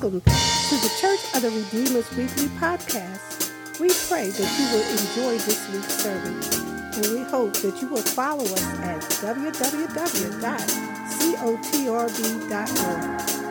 Welcome 0.00 0.20
to 0.22 0.76
the 0.76 0.88
Church 0.98 1.20
of 1.34 1.42
the 1.42 1.50
Redeemer's 1.50 2.08
Weekly 2.16 2.48
Podcast. 2.56 3.52
We 3.78 3.90
pray 4.08 4.30
that 4.30 4.58
you 4.58 4.64
will 4.72 4.86
enjoy 4.96 5.36
this 5.44 5.68
week's 5.68 5.92
sermon, 5.92 6.40
and 6.94 7.06
we 7.12 7.20
hope 7.30 7.52
that 7.56 7.82
you 7.82 7.88
will 7.88 7.98
follow 8.00 8.44
us 8.44 8.64
at 8.78 9.02
www.cotrb.org. 9.02 10.36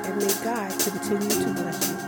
And 0.06 0.16
may 0.18 0.34
God 0.44 0.72
continue 0.80 1.30
to 1.30 1.54
bless 1.54 1.88
you. 1.88 1.99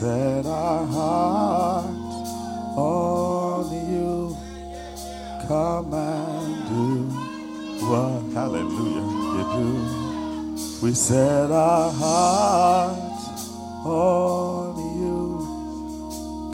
Set 0.00 0.46
our 0.46 0.86
hearts 0.86 2.30
on 2.74 3.66
you. 3.92 4.34
Come 5.46 5.92
and 5.92 6.68
do 6.70 7.04
what, 7.84 8.22
hallelujah, 8.32 9.04
you 9.36 9.44
do. 9.58 9.66
We 10.82 10.94
set 10.94 11.50
our 11.50 11.92
hearts 11.92 13.50
on 13.84 14.76
you. 15.02 15.20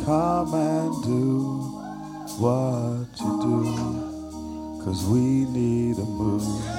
Come 0.04 0.54
and 0.54 1.04
do 1.04 1.62
what 2.42 3.06
you 3.20 3.32
do. 3.46 4.82
Cause 4.84 5.06
we 5.06 5.44
need 5.44 5.98
a 5.98 6.04
move. 6.04 6.75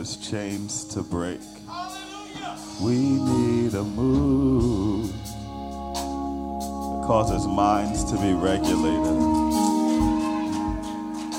Causes 0.00 0.30
chains 0.30 0.84
to 0.86 1.02
break. 1.02 1.40
We 2.80 2.94
need 2.94 3.74
a 3.74 3.82
move 3.82 5.12
that 5.12 7.04
causes 7.06 7.46
minds 7.46 8.04
to 8.04 8.16
be 8.16 8.32
regulated, 8.32 9.04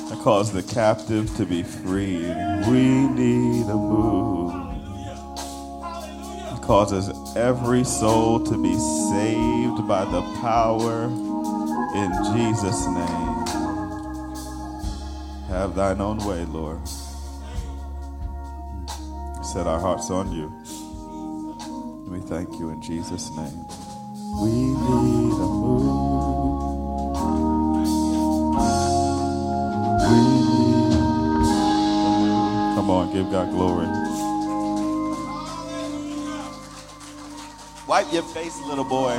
that 0.10 0.20
causes 0.22 0.54
the 0.54 0.62
captive 0.72 1.36
to 1.38 1.46
be 1.48 1.64
freed. 1.64 2.36
We 2.68 3.08
need 3.08 3.66
a 3.66 3.76
move 3.76 4.54
that 6.52 6.62
causes 6.62 7.10
every 7.36 7.84
soul 7.84 8.44
to 8.44 8.62
be 8.62 8.76
saved 8.76 9.88
by 9.88 10.06
the 10.06 10.22
power 10.40 11.06
in 11.96 12.12
Jesus' 12.36 12.86
name. 12.86 13.48
Have 15.48 15.74
thine 15.74 16.00
own 16.00 16.20
way, 16.20 16.46
Lord. 16.46 16.78
Set 19.52 19.68
our 19.68 19.82
hearts 19.82 20.10
on 20.10 20.32
you. 20.32 20.48
We 22.10 22.22
thank 22.22 22.58
you 22.58 22.70
in 22.70 22.82
Jesus' 22.82 23.30
name. 23.32 23.66
We 24.42 24.50
need 24.50 25.34
a 25.34 25.48
move. 25.60 25.92
We 30.08 30.16
need 30.40 30.94
a 30.96 31.00
move. 31.02 31.44
Come 32.76 32.90
on, 32.92 33.12
give 33.12 33.30
God 33.30 33.52
glory. 33.52 33.88
Wipe 37.88 38.14
your 38.14 38.24
face, 38.24 38.58
little 38.62 38.86
boy. 38.86 39.18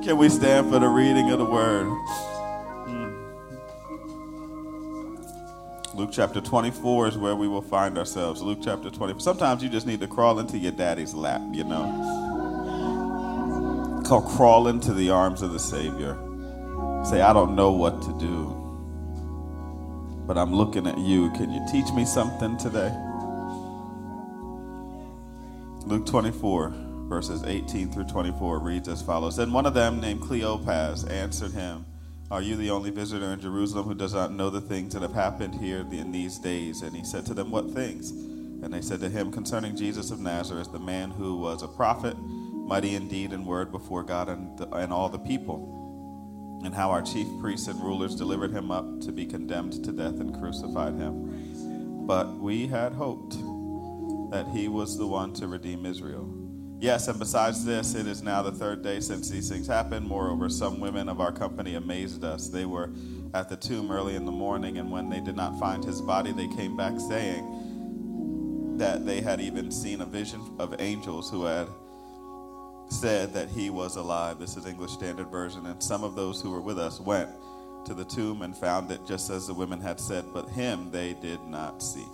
Can 0.02 0.16
we 0.16 0.30
stand 0.30 0.70
for 0.70 0.78
the 0.78 0.88
reading 0.88 1.30
of 1.30 1.38
the 1.38 1.44
word? 1.44 1.88
Luke 6.04 6.12
chapter 6.12 6.42
24 6.42 7.08
is 7.08 7.16
where 7.16 7.34
we 7.34 7.48
will 7.48 7.62
find 7.62 7.96
ourselves. 7.96 8.42
Luke 8.42 8.58
chapter 8.62 8.90
20. 8.90 9.20
Sometimes 9.20 9.62
you 9.62 9.70
just 9.70 9.86
need 9.86 10.00
to 10.00 10.06
crawl 10.06 10.38
into 10.38 10.58
your 10.58 10.72
daddy's 10.72 11.14
lap, 11.14 11.40
you 11.50 11.64
know. 11.64 11.82
Call 14.04 14.20
crawl 14.20 14.68
into 14.68 14.92
the 14.92 15.08
arms 15.08 15.40
of 15.40 15.54
the 15.54 15.58
Savior. 15.58 16.18
Say, 17.06 17.22
I 17.22 17.32
don't 17.32 17.56
know 17.56 17.72
what 17.72 18.02
to 18.02 18.18
do, 18.18 18.48
but 20.26 20.36
I'm 20.36 20.54
looking 20.54 20.86
at 20.86 20.98
you. 20.98 21.30
Can 21.30 21.50
you 21.50 21.66
teach 21.72 21.90
me 21.94 22.04
something 22.04 22.58
today? 22.58 22.94
Luke 25.86 26.04
24, 26.04 26.74
verses 27.08 27.44
18 27.44 27.90
through 27.90 28.04
24 28.04 28.58
reads 28.58 28.88
as 28.88 29.00
follows 29.00 29.36
Then 29.36 29.54
one 29.54 29.64
of 29.64 29.72
them, 29.72 30.02
named 30.02 30.20
Cleopas, 30.20 31.10
answered 31.10 31.52
him. 31.52 31.86
Are 32.30 32.40
you 32.40 32.56
the 32.56 32.70
only 32.70 32.90
visitor 32.90 33.32
in 33.32 33.40
Jerusalem 33.40 33.84
who 33.86 33.94
does 33.94 34.14
not 34.14 34.32
know 34.32 34.48
the 34.48 34.60
things 34.60 34.94
that 34.94 35.02
have 35.02 35.12
happened 35.12 35.54
here 35.56 35.80
in 35.80 36.10
these 36.10 36.38
days? 36.38 36.80
And 36.80 36.96
he 36.96 37.04
said 37.04 37.26
to 37.26 37.34
them, 37.34 37.50
What 37.50 37.70
things? 37.72 38.10
And 38.10 38.72
they 38.72 38.80
said 38.80 39.00
to 39.00 39.10
him, 39.10 39.30
Concerning 39.30 39.76
Jesus 39.76 40.10
of 40.10 40.20
Nazareth, 40.20 40.72
the 40.72 40.78
man 40.78 41.10
who 41.10 41.36
was 41.36 41.62
a 41.62 41.68
prophet, 41.68 42.16
mighty 42.18 42.94
in 42.94 43.08
deed 43.08 43.32
and 43.32 43.46
word 43.46 43.70
before 43.70 44.02
God 44.02 44.30
and, 44.30 44.58
and 44.72 44.90
all 44.90 45.10
the 45.10 45.18
people, 45.18 46.62
and 46.64 46.74
how 46.74 46.90
our 46.90 47.02
chief 47.02 47.26
priests 47.40 47.68
and 47.68 47.78
rulers 47.80 48.14
delivered 48.14 48.52
him 48.52 48.70
up 48.70 49.02
to 49.02 49.12
be 49.12 49.26
condemned 49.26 49.84
to 49.84 49.92
death 49.92 50.18
and 50.18 50.34
crucified 50.40 50.94
him. 50.94 52.06
But 52.06 52.38
we 52.38 52.66
had 52.66 52.94
hoped 52.94 53.36
that 54.30 54.48
he 54.48 54.66
was 54.66 54.96
the 54.96 55.06
one 55.06 55.34
to 55.34 55.46
redeem 55.46 55.84
Israel. 55.84 56.43
Yes, 56.84 57.08
and 57.08 57.18
besides 57.18 57.64
this, 57.64 57.94
it 57.94 58.06
is 58.06 58.22
now 58.22 58.42
the 58.42 58.52
third 58.52 58.82
day 58.82 59.00
since 59.00 59.30
these 59.30 59.48
things 59.48 59.66
happened. 59.66 60.06
Moreover, 60.06 60.50
some 60.50 60.80
women 60.80 61.08
of 61.08 61.18
our 61.18 61.32
company 61.32 61.76
amazed 61.76 62.22
us. 62.24 62.48
They 62.48 62.66
were 62.66 62.90
at 63.32 63.48
the 63.48 63.56
tomb 63.56 63.90
early 63.90 64.16
in 64.16 64.26
the 64.26 64.30
morning, 64.30 64.76
and 64.76 64.90
when 64.90 65.08
they 65.08 65.20
did 65.20 65.34
not 65.34 65.58
find 65.58 65.82
his 65.82 66.02
body, 66.02 66.30
they 66.30 66.46
came 66.46 66.76
back 66.76 67.00
saying 67.00 68.76
that 68.76 69.06
they 69.06 69.22
had 69.22 69.40
even 69.40 69.70
seen 69.70 70.02
a 70.02 70.04
vision 70.04 70.42
of 70.58 70.78
angels 70.78 71.30
who 71.30 71.46
had 71.46 71.68
said 72.90 73.32
that 73.32 73.48
he 73.48 73.70
was 73.70 73.96
alive. 73.96 74.38
This 74.38 74.58
is 74.58 74.66
English 74.66 74.90
Standard 74.90 75.28
Version. 75.28 75.64
And 75.64 75.82
some 75.82 76.04
of 76.04 76.14
those 76.14 76.42
who 76.42 76.50
were 76.50 76.60
with 76.60 76.78
us 76.78 77.00
went 77.00 77.30
to 77.86 77.94
the 77.94 78.04
tomb 78.04 78.42
and 78.42 78.54
found 78.54 78.90
it 78.90 79.00
just 79.08 79.30
as 79.30 79.46
the 79.46 79.54
women 79.54 79.80
had 79.80 79.98
said, 79.98 80.26
but 80.34 80.50
him 80.50 80.90
they 80.90 81.14
did 81.14 81.40
not 81.46 81.82
see. 81.82 82.04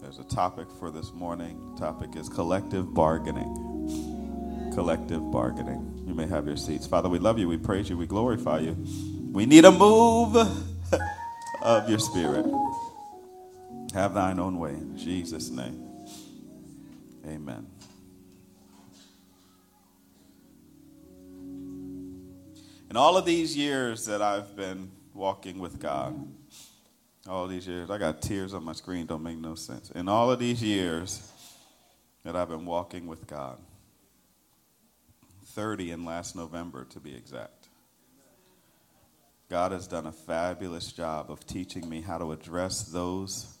There's 0.00 0.18
a 0.18 0.24
topic 0.24 0.68
for 0.78 0.90
this 0.92 1.12
morning. 1.12 1.74
Topic 1.76 2.14
is 2.14 2.28
collective 2.28 2.94
bargaining. 2.94 4.70
Collective 4.72 5.30
bargaining. 5.32 6.04
You 6.06 6.14
may 6.14 6.26
have 6.26 6.46
your 6.46 6.56
seats. 6.56 6.86
Father, 6.86 7.08
we 7.08 7.18
love 7.18 7.38
you, 7.38 7.48
we 7.48 7.56
praise 7.56 7.90
you, 7.90 7.98
we 7.98 8.06
glorify 8.06 8.60
you. 8.60 8.76
We 9.32 9.44
need 9.44 9.64
a 9.64 9.72
move 9.72 10.36
of 11.62 11.90
your 11.90 11.98
spirit. 11.98 12.46
Have 13.92 14.14
thine 14.14 14.38
own 14.38 14.58
way 14.58 14.70
in 14.70 14.96
Jesus' 14.96 15.50
name. 15.50 15.84
Amen. 17.26 17.66
In 22.88 22.96
all 22.96 23.16
of 23.16 23.24
these 23.26 23.56
years 23.56 24.06
that 24.06 24.22
I've 24.22 24.54
been 24.54 24.92
walking 25.12 25.58
with 25.58 25.80
God, 25.80 26.16
all 27.28 27.46
these 27.46 27.66
years, 27.66 27.90
I 27.90 27.98
got 27.98 28.22
tears 28.22 28.54
on 28.54 28.64
my 28.64 28.72
screen, 28.72 29.06
don't 29.06 29.22
make 29.22 29.38
no 29.38 29.54
sense. 29.54 29.90
In 29.90 30.08
all 30.08 30.30
of 30.30 30.38
these 30.38 30.62
years 30.62 31.30
that 32.24 32.34
I've 32.34 32.48
been 32.48 32.64
walking 32.64 33.06
with 33.06 33.26
God, 33.26 33.58
30 35.46 35.90
in 35.92 36.04
last 36.04 36.36
November 36.36 36.84
to 36.86 37.00
be 37.00 37.14
exact, 37.14 37.68
God 39.50 39.72
has 39.72 39.86
done 39.86 40.06
a 40.06 40.12
fabulous 40.12 40.92
job 40.92 41.30
of 41.30 41.46
teaching 41.46 41.88
me 41.88 42.00
how 42.00 42.18
to 42.18 42.32
address 42.32 42.82
those 42.82 43.58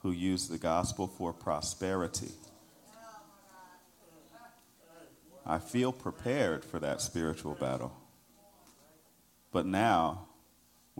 who 0.00 0.12
use 0.12 0.48
the 0.48 0.58
gospel 0.58 1.06
for 1.06 1.32
prosperity. 1.32 2.32
I 5.44 5.58
feel 5.58 5.92
prepared 5.92 6.64
for 6.64 6.78
that 6.78 7.00
spiritual 7.00 7.54
battle. 7.54 7.92
But 9.52 9.66
now 9.66 10.28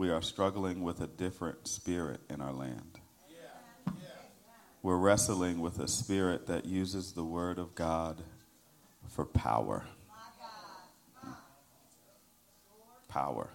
we 0.01 0.09
are 0.09 0.23
struggling 0.23 0.81
with 0.81 0.99
a 0.99 1.05
different 1.05 1.67
spirit 1.67 2.19
in 2.27 2.41
our 2.41 2.51
land. 2.51 2.97
We're 4.81 4.97
wrestling 4.97 5.61
with 5.61 5.77
a 5.77 5.87
spirit 5.87 6.47
that 6.47 6.65
uses 6.65 7.11
the 7.11 7.23
word 7.23 7.59
of 7.59 7.75
God 7.75 8.19
for 9.09 9.25
power. 9.25 9.85
Power. 13.09 13.51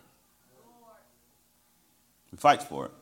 We 2.30 2.38
fight 2.38 2.62
for 2.62 2.86
it. 2.86 2.92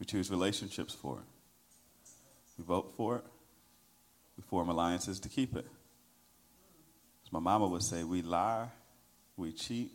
We 0.00 0.06
choose 0.06 0.30
relationships 0.30 0.94
for 0.94 1.18
it. 1.18 2.10
We 2.56 2.64
vote 2.64 2.94
for 2.96 3.16
it. 3.16 3.24
We 4.38 4.44
form 4.44 4.70
alliances 4.70 5.20
to 5.20 5.28
keep 5.28 5.54
it. 5.54 5.66
As 7.26 7.32
my 7.32 7.40
mama 7.40 7.66
would 7.66 7.82
say, 7.82 8.02
we 8.02 8.22
lie, 8.22 8.68
we 9.36 9.52
cheat, 9.52 9.90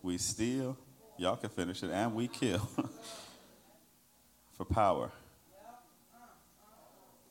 we 0.00 0.16
steal, 0.16 0.78
y'all 1.16 1.36
can 1.36 1.50
finish 1.50 1.82
it, 1.82 1.90
and 1.90 2.14
we 2.14 2.28
kill 2.28 2.68
for 4.52 4.64
power. 4.64 5.10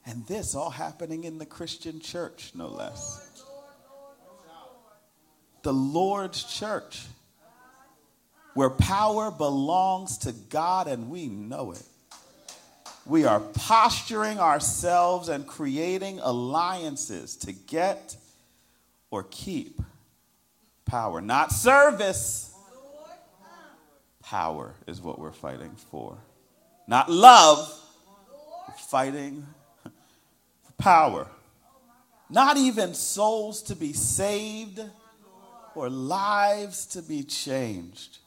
And 0.06 0.26
this 0.28 0.54
all 0.54 0.70
happening 0.70 1.24
in 1.24 1.38
the 1.38 1.46
Christian 1.46 2.00
church, 2.00 2.52
no 2.54 2.68
less. 2.68 3.44
The 5.62 5.74
Lord's 5.74 6.44
church, 6.44 7.06
where 8.54 8.70
power 8.70 9.32
belongs 9.32 10.18
to 10.20 10.34
God 10.50 10.88
and 10.88 11.10
we 11.10 11.28
know 11.28 11.72
it. 11.72 11.84
We 13.06 13.26
are 13.26 13.40
posturing 13.40 14.40
ourselves 14.40 15.30
and 15.30 15.48
creating 15.48 16.20
alliances 16.20 17.36
to 17.38 17.54
get 17.54 18.18
or 19.10 19.24
keep 19.30 19.82
power, 20.86 21.22
not 21.22 21.52
service. 21.52 22.53
Power 24.24 24.76
is 24.88 25.02
what 25.02 25.20
we're 25.20 25.32
fighting 25.32 25.76
for, 25.92 26.18
not 26.88 27.10
love. 27.10 27.80
We're 28.68 28.76
fighting 28.76 29.46
power. 30.78 31.28
Not 32.30 32.58
even 32.58 32.94
souls 32.94 33.62
to 33.64 33.76
be 33.76 33.94
saved 33.94 34.82
or 35.76 35.90
lives 35.90 36.86
to 36.88 37.02
be 37.02 37.24
changed. 37.24 38.20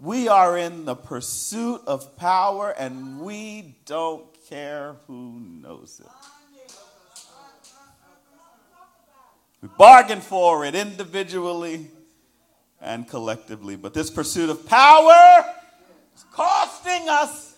We 0.00 0.28
are 0.28 0.58
in 0.58 0.84
the 0.84 0.94
pursuit 0.94 1.80
of 1.86 2.16
power 2.16 2.70
and 2.70 3.20
we 3.20 3.76
don't 3.86 4.26
care 4.48 4.96
who 5.06 5.40
knows 5.40 6.00
it. 6.04 6.10
We 9.62 9.68
bargain 9.78 10.20
for 10.20 10.64
it 10.64 10.74
individually 10.74 11.90
and 12.80 13.08
collectively, 13.08 13.76
but 13.76 13.94
this 13.94 14.10
pursuit 14.10 14.50
of 14.50 14.66
power 14.66 15.44
is 16.14 16.24
costing 16.32 17.08
us 17.08 17.56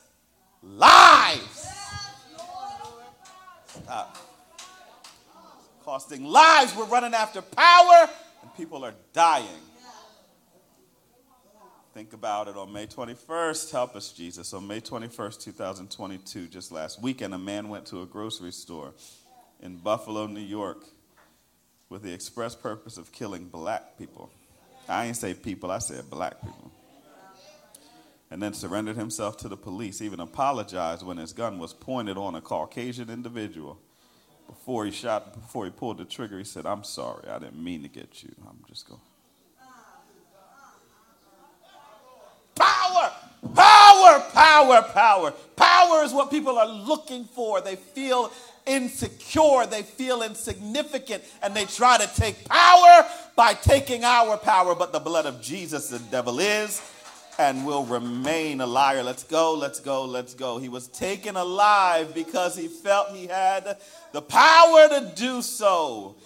lives. 0.63 1.69
Stop. 3.67 4.17
Costing 5.85 6.25
lives. 6.25 6.75
We're 6.77 6.85
running 6.85 7.15
after 7.15 7.43
power, 7.43 8.09
and 8.43 8.55
people 8.57 8.85
are 8.85 8.95
dying. 9.13 9.47
Think 11.95 12.13
about 12.13 12.47
it 12.49 12.57
on 12.57 12.73
May 12.73 12.87
21st. 12.87 13.73
Help 13.73 13.97
us, 13.97 14.13
Jesus. 14.13 14.53
On 14.53 14.65
May 14.67 14.81
21st, 14.81 15.43
2022, 15.43 16.47
just 16.47 16.71
last 16.71 17.03
weekend, 17.03 17.35
a 17.35 17.39
man 17.39 17.69
went 17.69 17.87
to 17.87 18.03
a 18.03 18.07
grocery 18.07 18.53
store 18.53 18.93
in 19.61 19.79
Buffalo, 19.79 20.27
New 20.27 20.41
York, 20.41 20.85
with 21.89 22.03
the 22.03 22.13
express 22.13 22.55
purpose 22.55 22.99
of 22.99 23.11
killing 23.11 23.47
black 23.49 23.99
people. 23.99 24.31
I 24.89 25.07
ain't 25.07 25.17
say 25.17 25.35
people, 25.35 25.71
I 25.71 25.79
said 25.79 26.09
black 26.11 26.41
people. 26.41 26.73
And 28.31 28.43
then 28.43 28.53
surrendered 28.53 28.97
himself 28.97 29.37
to 29.39 29.49
the 29.49 29.57
police, 29.57 30.03
even 30.03 30.21
apologized 30.21 31.05
when 31.05 31.17
his 31.17 31.33
gun 31.33 31.59
was 31.59 31.73
pointed 31.73 32.17
on 32.17 32.35
a 32.35 32.41
Caucasian 32.41 33.09
individual. 33.09 33.79
Before 34.47 34.85
he 34.85 34.91
shot, 34.91 35.35
before 35.35 35.65
he 35.65 35.71
pulled 35.71 35.99
the 35.99 36.05
trigger, 36.05 36.39
he 36.39 36.45
said, 36.45 36.67
I'm 36.67 36.85
sorry, 36.85 37.29
I 37.29 37.39
didn't 37.39 37.63
mean 37.63 37.83
to 37.83 37.89
get 37.89 38.23
you. 38.23 38.35
I'm 38.49 38.59
just 38.69 38.89
going. 38.89 39.01
Power! 42.55 43.13
Power, 43.55 44.21
power, 44.33 44.83
power. 44.83 45.31
Power 45.55 46.03
is 46.03 46.13
what 46.13 46.31
people 46.31 46.59
are 46.59 46.67
looking 46.67 47.25
for. 47.25 47.61
They 47.61 47.77
feel 47.77 48.33
insecure, 48.69 49.67
they 49.67 49.83
feel 49.83 50.23
insignificant, 50.23 51.25
and 51.43 51.55
they 51.55 51.65
try 51.65 51.99
to 51.99 52.07
take 52.21 52.45
power 52.49 53.07
by 53.35 53.55
taking 53.55 54.05
our 54.05 54.37
power. 54.37 54.75
But 54.75 54.93
the 54.93 55.01
blood 55.01 55.27
of 55.27 55.41
Jesus, 55.41 55.89
the 55.89 55.99
devil 55.99 56.39
is 56.39 56.81
and 57.39 57.65
will 57.65 57.85
remain 57.85 58.61
a 58.61 58.67
liar. 58.67 59.03
Let's 59.03 59.23
go, 59.23 59.55
let's 59.55 59.81
go, 59.81 60.05
let's 60.05 60.35
go. 60.35 60.59
He 60.59 60.69
was 60.69 60.89
taken 60.89 61.37
alive 61.37 62.13
because 62.13 62.57
he 62.57 62.67
felt 62.67 63.11
he 63.15 63.27
had 63.27 63.79
the 64.13 64.23
power 64.23 64.89
to 64.89 65.13
do 65.15 65.41
so. 65.41 66.17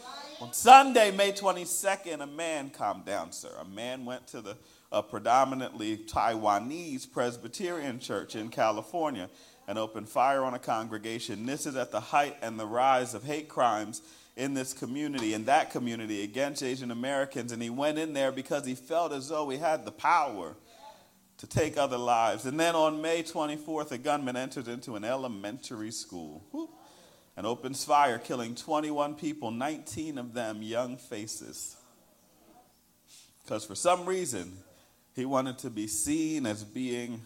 On 0.41 0.53
Sunday, 0.53 1.11
May 1.11 1.33
22nd, 1.33 2.21
a 2.21 2.27
man, 2.27 2.71
calm 2.71 3.03
down, 3.05 3.31
sir. 3.31 3.51
A 3.61 3.65
man 3.65 4.05
went 4.05 4.27
to 4.29 4.41
the 4.41 4.57
a 4.93 5.03
predominantly 5.03 5.97
Taiwanese 5.97 7.11
Presbyterian 7.11 7.99
church 7.99 8.37
in 8.37 8.51
California 8.51 9.31
and 9.69 9.79
opened 9.79 10.09
fire 10.09 10.45
on 10.45 10.55
a 10.55 10.59
congregation. 10.59 11.47
This 11.47 11.67
is 11.67 11.77
at 11.77 11.91
the 11.91 12.01
height 12.01 12.37
and 12.43 12.59
the 12.59 12.67
rise 12.67 13.15
of 13.15 13.25
hate 13.25 13.49
crimes 13.49 14.03
in 14.37 14.55
this 14.55 14.73
community, 14.73 15.35
in 15.35 15.45
that 15.45 15.71
community, 15.71 16.23
against 16.23 16.63
Asian 16.63 16.91
Americans. 16.91 17.53
And 17.53 17.63
he 17.63 17.71
went 17.71 17.99
in 17.99 18.13
there 18.13 18.33
because 18.33 18.67
he 18.67 18.75
felt 18.75 19.13
as 19.13 19.29
though 19.29 19.49
he 19.49 19.59
had 19.59 19.85
the 19.85 19.93
power 19.93 20.57
to 21.39 21.47
take 21.47 21.77
other 21.77 21.99
lives. 21.99 22.47
And 22.47 22.59
then 22.59 22.75
on 22.75 23.03
May 23.03 23.23
24th, 23.23 23.93
a 23.93 23.99
gunman 23.99 24.37
entered 24.37 24.69
into 24.69 24.97
an 24.97 25.05
elementary 25.05 25.91
school 25.91 26.71
and 27.37 27.47
opens 27.47 27.85
fire, 27.85 28.19
killing 28.19 28.55
21 28.55 29.15
people, 29.15 29.51
19 29.51 30.19
of 30.19 30.35
them 30.35 30.63
young 30.63 30.97
faces. 30.97 31.77
Because 33.43 33.65
for 33.65 33.75
some 33.75 34.07
reason, 34.07 34.53
he 35.15 35.25
wanted 35.25 35.59
to 35.59 35.71
be 35.71 35.87
seen 35.87 36.47
as 36.47 36.63
being 36.65 37.21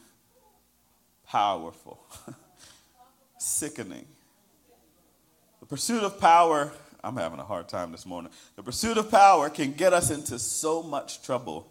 powerful, 1.28 1.98
sickening. 3.38 4.06
The 5.60 5.66
pursuit 5.66 6.02
of 6.02 6.20
power, 6.20 6.72
I'm 7.02 7.16
having 7.16 7.38
a 7.38 7.44
hard 7.44 7.68
time 7.68 7.92
this 7.92 8.06
morning. 8.06 8.30
The 8.56 8.62
pursuit 8.62 8.98
of 8.98 9.10
power 9.10 9.50
can 9.50 9.72
get 9.72 9.92
us 9.92 10.10
into 10.10 10.38
so 10.38 10.82
much 10.82 11.22
trouble. 11.22 11.66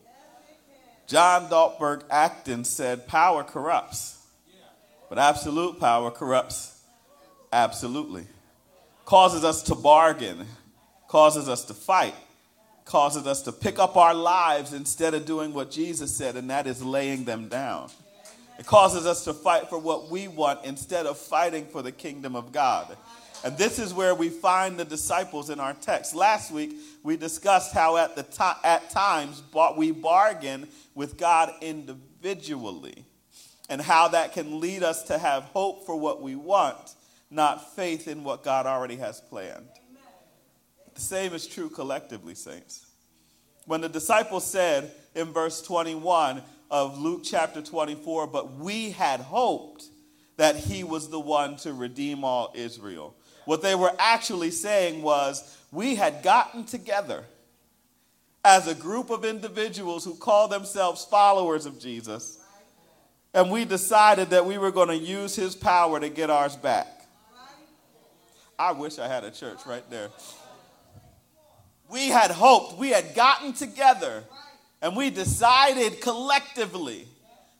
John 1.07 1.49
Dalberg 1.49 2.03
Acton 2.09 2.63
said, 2.63 3.07
Power 3.07 3.43
corrupts, 3.43 4.19
but 5.07 5.19
absolute 5.19 5.79
power 5.79 6.11
corrupts 6.11 6.81
absolutely. 7.53 8.25
Causes 9.05 9.43
us 9.43 9.61
to 9.63 9.75
bargain, 9.75 10.45
causes 11.07 11.47
us 11.47 11.63
to 11.65 11.73
fight, 11.75 12.15
causes 12.85 13.27
us 13.27 13.43
to 13.43 13.51
pick 13.51 13.77
up 13.77 13.95
our 13.95 14.15
lives 14.15 14.73
instead 14.73 15.13
of 15.13 15.25
doing 15.25 15.53
what 15.53 15.69
Jesus 15.69 16.15
said, 16.15 16.35
and 16.35 16.49
that 16.49 16.65
is 16.65 16.83
laying 16.83 17.23
them 17.23 17.47
down. 17.47 17.89
It 18.57 18.65
causes 18.65 19.05
us 19.05 19.23
to 19.25 19.33
fight 19.33 19.69
for 19.69 19.77
what 19.77 20.09
we 20.09 20.27
want 20.27 20.63
instead 20.65 21.05
of 21.05 21.17
fighting 21.17 21.65
for 21.65 21.81
the 21.81 21.91
kingdom 21.91 22.35
of 22.35 22.51
God. 22.51 22.95
And 23.43 23.57
this 23.57 23.77
is 23.79 23.93
where 23.93 24.15
we 24.15 24.29
find 24.29 24.79
the 24.79 24.85
disciples 24.85 25.49
in 25.49 25.59
our 25.59 25.73
text. 25.73 26.15
Last 26.15 26.51
week, 26.51 26.75
we 27.03 27.17
discussed 27.17 27.73
how 27.73 27.97
at, 27.97 28.15
the 28.15 28.23
to- 28.23 28.57
at 28.63 28.89
times 28.89 29.43
we 29.77 29.91
bargain 29.91 30.67
with 30.95 31.17
God 31.17 31.53
individually 31.61 33.05
and 33.69 33.81
how 33.81 34.07
that 34.09 34.33
can 34.33 34.59
lead 34.59 34.83
us 34.83 35.03
to 35.03 35.17
have 35.17 35.43
hope 35.43 35.85
for 35.85 35.95
what 35.95 36.21
we 36.21 36.35
want, 36.35 36.95
not 37.29 37.75
faith 37.75 38.07
in 38.07 38.23
what 38.23 38.43
God 38.43 38.65
already 38.65 38.95
has 38.97 39.21
planned. 39.21 39.67
The 40.93 41.01
same 41.01 41.33
is 41.33 41.45
true 41.45 41.69
collectively, 41.69 42.35
saints. 42.35 42.85
When 43.65 43.81
the 43.81 43.89
disciples 43.89 44.49
said 44.49 44.91
in 45.13 45.33
verse 45.33 45.61
21 45.61 46.41
of 46.75 46.99
Luke 46.99 47.21
chapter 47.23 47.61
24, 47.61 48.27
but 48.27 48.55
we 48.57 48.91
had 48.91 49.21
hoped 49.21 49.85
that 50.35 50.57
he 50.57 50.83
was 50.83 51.09
the 51.09 51.19
one 51.19 51.55
to 51.55 51.71
redeem 51.71 52.25
all 52.25 52.51
Israel. 52.53 53.15
What 53.45 53.61
they 53.61 53.75
were 53.75 53.93
actually 53.97 54.51
saying 54.51 55.01
was, 55.01 55.57
we 55.71 55.95
had 55.95 56.21
gotten 56.21 56.65
together 56.65 57.23
as 58.43 58.67
a 58.67 58.75
group 58.75 59.09
of 59.09 59.23
individuals 59.23 60.03
who 60.03 60.15
call 60.15 60.49
themselves 60.49 61.05
followers 61.05 61.65
of 61.65 61.79
Jesus, 61.79 62.39
and 63.33 63.49
we 63.49 63.63
decided 63.63 64.31
that 64.31 64.45
we 64.45 64.57
were 64.57 64.71
going 64.71 64.89
to 64.89 64.97
use 64.97 65.33
his 65.33 65.55
power 65.55 65.97
to 66.01 66.09
get 66.09 66.29
ours 66.29 66.57
back. 66.57 67.07
I 68.59 68.73
wish 68.73 68.99
I 68.99 69.07
had 69.07 69.23
a 69.23 69.31
church 69.31 69.59
right 69.65 69.89
there. 69.89 70.09
We 71.89 72.09
had 72.09 72.31
hoped, 72.31 72.77
we 72.77 72.89
had 72.89 73.15
gotten 73.15 73.53
together, 73.53 74.25
and 74.81 74.95
we 74.95 75.09
decided 75.09 76.01
collectively 76.01 77.07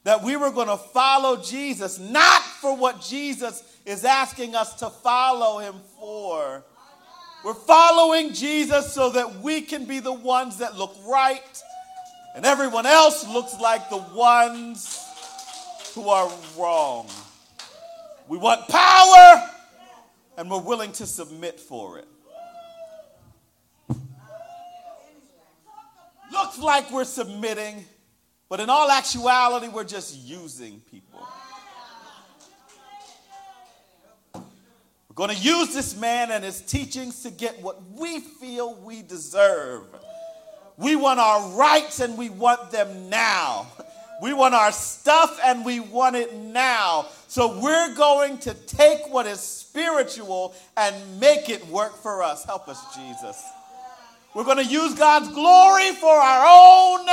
that 0.04 0.24
we 0.24 0.36
were 0.36 0.52
going 0.52 0.68
to 0.68 0.78
follow 0.78 1.42
Jesus, 1.42 1.98
not 1.98 2.44
for 2.44 2.78
what 2.78 3.02
Jesus 3.02 3.64
is 3.86 4.06
asking 4.06 4.56
us 4.56 4.76
to 4.76 4.90
follow 4.90 5.60
him 5.60 5.76
for. 6.00 6.64
We're 7.44 7.54
following 7.54 8.34
Jesus 8.34 8.94
so 8.94 9.10
that 9.12 9.42
we 9.42 9.62
can 9.62 9.86
be 9.86 10.00
the 10.00 10.14
ones 10.14 10.58
that 10.60 10.78
look 10.78 10.96
right, 11.08 11.64
and 12.36 12.46
everyone 12.46 12.86
else 12.86 13.28
looks 13.28 13.60
like 13.60 13.90
the 13.90 13.98
ones 13.98 15.00
who 15.94 16.10
are 16.10 16.32
wrong. 16.58 17.08
We 18.28 18.38
want 18.38 18.68
power, 18.68 19.50
and 20.38 20.50
we're 20.50 20.62
willing 20.62 20.92
to 20.94 21.06
submit 21.06 21.60
for 21.60 22.00
it. 22.00 22.08
Looks 26.36 26.60
like 26.60 26.92
we're 26.92 27.06
submitting, 27.06 27.86
but 28.50 28.60
in 28.60 28.70
all 28.70 28.92
actuality, 28.92 29.70
we're 29.70 29.86
just 29.86 30.16
using 30.18 30.82
people. 30.92 31.26
We're 34.34 35.28
going 35.28 35.30
to 35.30 35.42
use 35.42 35.74
this 35.74 35.98
man 35.98 36.30
and 36.30 36.44
his 36.44 36.60
teachings 36.62 37.24
to 37.24 37.32
get 37.32 37.62
what 37.62 37.82
we 37.92 38.20
feel 38.20 38.76
we 38.84 39.02
deserve. 39.02 39.84
We 40.76 40.98
want 40.98 41.22
our 41.22 41.52
rights 41.52 42.02
and 42.02 42.18
we 42.18 42.30
want 42.30 42.70
them 42.70 43.10
now. 43.10 43.68
We 44.22 44.34
want 44.34 44.56
our 44.56 44.74
stuff 44.74 45.40
and 45.44 45.64
we 45.64 45.80
want 45.80 46.18
it 46.18 46.34
now. 46.36 47.08
So 47.30 47.60
we're 47.62 47.96
going 47.96 48.40
to 48.40 48.54
take 48.54 49.10
what 49.10 49.26
is 49.26 49.40
spiritual 49.40 50.54
and 50.76 51.20
make 51.20 51.50
it 51.50 51.66
work 51.68 51.96
for 51.96 52.22
us. 52.22 52.44
Help 52.44 52.68
us, 52.68 52.82
Jesus. 52.94 53.42
We're 54.36 54.44
going 54.44 54.58
to 54.58 54.66
use 54.66 54.94
God's 54.96 55.30
glory 55.30 55.94
for 55.94 56.14
our 56.14 56.46
own 56.46 57.08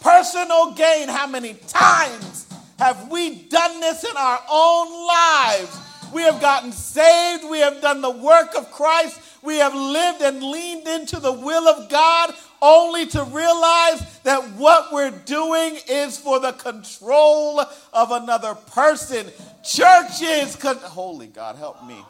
personal 0.00 0.72
gain. 0.72 1.06
How 1.06 1.26
many 1.26 1.52
times 1.68 2.46
have 2.78 3.10
we 3.10 3.42
done 3.42 3.78
this 3.80 4.04
in 4.04 4.16
our 4.16 4.40
own 4.50 5.06
lives? 5.06 5.78
We 6.14 6.22
have 6.22 6.40
gotten 6.40 6.72
saved. 6.72 7.44
We 7.44 7.58
have 7.58 7.82
done 7.82 8.00
the 8.00 8.10
work 8.10 8.54
of 8.56 8.72
Christ. 8.72 9.20
We 9.42 9.58
have 9.58 9.74
lived 9.74 10.22
and 10.22 10.42
leaned 10.42 10.88
into 10.88 11.20
the 11.20 11.32
will 11.32 11.68
of 11.68 11.90
God 11.90 12.34
only 12.62 13.04
to 13.06 13.22
realize 13.24 14.20
that 14.20 14.42
what 14.56 14.94
we're 14.94 15.10
doing 15.10 15.78
is 15.86 16.16
for 16.16 16.40
the 16.40 16.52
control 16.52 17.60
of 17.92 18.12
another 18.12 18.54
person. 18.54 19.26
Churches, 19.62 20.56
con- 20.56 20.78
holy 20.78 21.26
God, 21.26 21.56
help 21.56 21.84
me. 21.84 22.02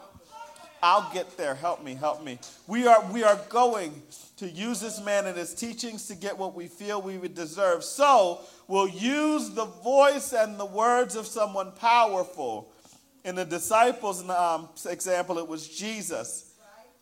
I'll 0.81 1.09
get 1.13 1.37
there. 1.37 1.55
Help 1.55 1.83
me, 1.83 1.95
help 1.95 2.23
me. 2.23 2.39
We 2.67 2.87
are, 2.87 3.09
we 3.11 3.23
are 3.23 3.39
going 3.49 4.01
to 4.43 4.49
use 4.49 4.81
this 4.81 5.03
man 5.03 5.25
and 5.25 5.37
his 5.37 5.53
teachings 5.53 6.07
to 6.07 6.15
get 6.15 6.37
what 6.37 6.53
we 6.53 6.67
feel 6.67 7.01
we 7.01 7.17
would 7.17 7.33
deserve. 7.33 7.83
So 7.83 8.41
we'll 8.67 8.89
use 8.89 9.51
the 9.51 9.65
voice 9.65 10.33
and 10.33 10.59
the 10.59 10.65
words 10.65 11.15
of 11.15 11.25
someone 11.25 11.71
powerful. 11.71 12.71
In 13.23 13.35
the 13.35 13.45
disciples' 13.45 14.27
um, 14.29 14.67
example, 14.85 15.37
it 15.37 15.47
was 15.47 15.67
Jesus. 15.67 16.53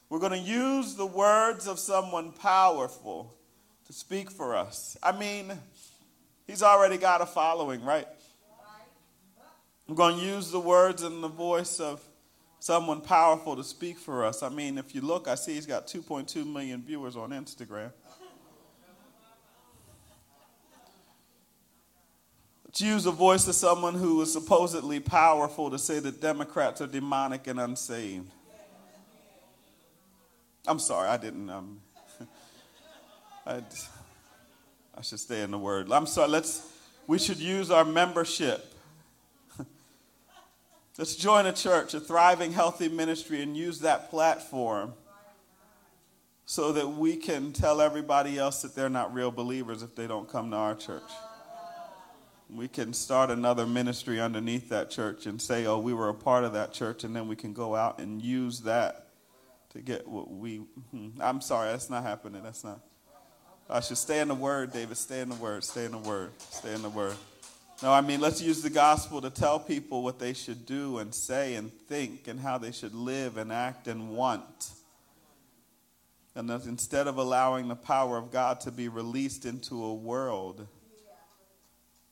We're 0.10 0.20
going 0.20 0.34
to 0.34 0.38
use 0.38 0.96
the 0.96 1.06
words 1.06 1.68
of 1.68 1.80
someone 1.80 2.32
powerful 2.32 3.34
to 3.88 3.94
speak 3.94 4.30
for 4.30 4.56
us. 4.56 4.98
I 5.02 5.18
mean, 5.18 5.52
he's 6.46 6.62
already 6.62 6.98
got 6.98 7.22
a 7.22 7.26
following, 7.26 7.84
right? 7.84 8.08
I'm 9.90 9.96
going 9.96 10.20
to 10.20 10.24
use 10.24 10.52
the 10.52 10.60
words 10.60 11.02
and 11.02 11.24
the 11.24 11.28
voice 11.28 11.80
of 11.80 12.02
someone 12.62 13.02
powerful 13.02 13.56
to 13.56 13.64
speak 13.64 13.98
for 13.98 14.24
us. 14.24 14.44
I 14.44 14.50
mean, 14.50 14.78
if 14.78 14.94
you 14.94 15.02
look, 15.02 15.28
I 15.28 15.34
see 15.34 15.56
he's 15.56 15.66
got 15.66 15.88
2.2 15.88 16.46
million 16.46 16.84
viewers 16.84 17.18
on 17.18 17.32
Instagram. 17.32 17.92
Let's 22.64 22.80
use 22.80 23.04
the 23.04 23.12
voice 23.12 23.48
of 23.48 23.56
someone 23.56 23.96
who 23.96 24.22
is 24.22 24.32
supposedly 24.32 25.00
powerful 25.00 25.72
to 25.72 25.80
say 25.80 26.00
that 26.00 26.22
Democrats 26.22 26.82
are 26.82 26.88
demonic 26.88 27.48
and 27.48 27.60
unsaved. 27.60 28.32
I'm 30.68 30.80
sorry, 30.80 31.10
I 31.10 31.18
didn't. 31.18 31.50
Um, 31.50 31.82
I, 33.46 33.64
I 34.96 35.02
should 35.02 35.20
stay 35.20 35.42
in 35.42 35.50
the 35.50 35.58
word. 35.58 35.92
I'm 35.92 36.06
sorry. 36.06 36.30
Let's. 36.30 36.72
We 37.08 37.18
should 37.18 37.40
use 37.40 37.72
our 37.72 37.84
membership 37.84 38.72
Let's 41.02 41.16
join 41.16 41.48
a 41.48 41.52
church, 41.52 41.96
a 41.96 42.00
thriving, 42.00 42.54
healthy 42.54 42.88
ministry, 42.88 43.42
and 43.42 43.58
use 43.58 43.80
that 43.80 44.12
platform 44.12 44.94
so 46.46 46.74
that 46.74 46.90
we 46.90 47.16
can 47.16 47.54
tell 47.54 47.82
everybody 47.82 48.38
else 48.38 48.62
that 48.62 48.76
they're 48.76 48.88
not 48.88 49.12
real 49.12 49.32
believers 49.32 49.82
if 49.82 49.96
they 49.96 50.06
don't 50.06 50.30
come 50.30 50.52
to 50.52 50.58
our 50.58 50.76
church. 50.76 51.10
We 52.52 52.68
can 52.68 52.94
start 52.94 53.32
another 53.32 53.66
ministry 53.66 54.22
underneath 54.22 54.70
that 54.70 54.92
church 54.92 55.26
and 55.26 55.42
say, 55.42 55.66
oh, 55.66 55.80
we 55.80 55.92
were 55.92 56.10
a 56.10 56.14
part 56.14 56.44
of 56.44 56.54
that 56.54 56.72
church, 56.72 57.04
and 57.04 57.16
then 57.16 57.28
we 57.28 57.36
can 57.36 57.52
go 57.52 57.74
out 57.74 57.98
and 57.98 58.22
use 58.22 58.60
that 58.60 59.08
to 59.72 59.82
get 59.82 60.08
what 60.08 60.30
we. 60.30 60.58
Hmm, 60.92 61.20
I'm 61.20 61.42
sorry, 61.42 61.72
that's 61.72 61.90
not 61.90 62.04
happening. 62.04 62.44
That's 62.44 62.64
not. 62.64 62.80
I 63.68 63.80
should 63.80 63.98
stay 63.98 64.20
in 64.20 64.28
the 64.28 64.36
word, 64.36 64.72
David. 64.72 64.98
Stay 64.98 65.22
in 65.22 65.30
the 65.30 65.36
word. 65.38 65.64
Stay 65.64 65.86
in 65.86 65.94
the 65.94 65.98
word. 65.98 66.30
Stay 66.52 66.76
in 66.76 66.84
the 66.84 66.90
word. 66.90 67.16
No, 67.84 67.92
I 67.92 68.02
mean, 68.02 68.22
let's 68.22 68.40
use 68.40 68.62
the 68.62 68.70
gospel 68.70 69.22
to 69.22 69.32
tell 69.32 69.60
people 69.60 70.04
what 70.04 70.20
they 70.20 70.34
should 70.34 70.68
do 70.68 71.00
and 71.00 71.14
say 71.16 71.56
and 71.56 71.74
think 71.88 72.28
and 72.28 72.40
how 72.40 72.60
they 72.60 72.72
should 72.72 72.94
live 72.94 73.38
and 73.38 73.52
act 73.52 73.88
and 73.88 74.16
want. 74.16 74.72
And 76.36 76.50
instead 76.50 77.08
of 77.08 77.18
allowing 77.18 77.68
the 77.68 77.76
power 77.76 78.18
of 78.18 78.32
God 78.32 78.62
to 78.62 78.72
be 78.72 78.88
released 78.88 79.46
into 79.46 79.84
a 79.84 79.94
world 79.96 80.68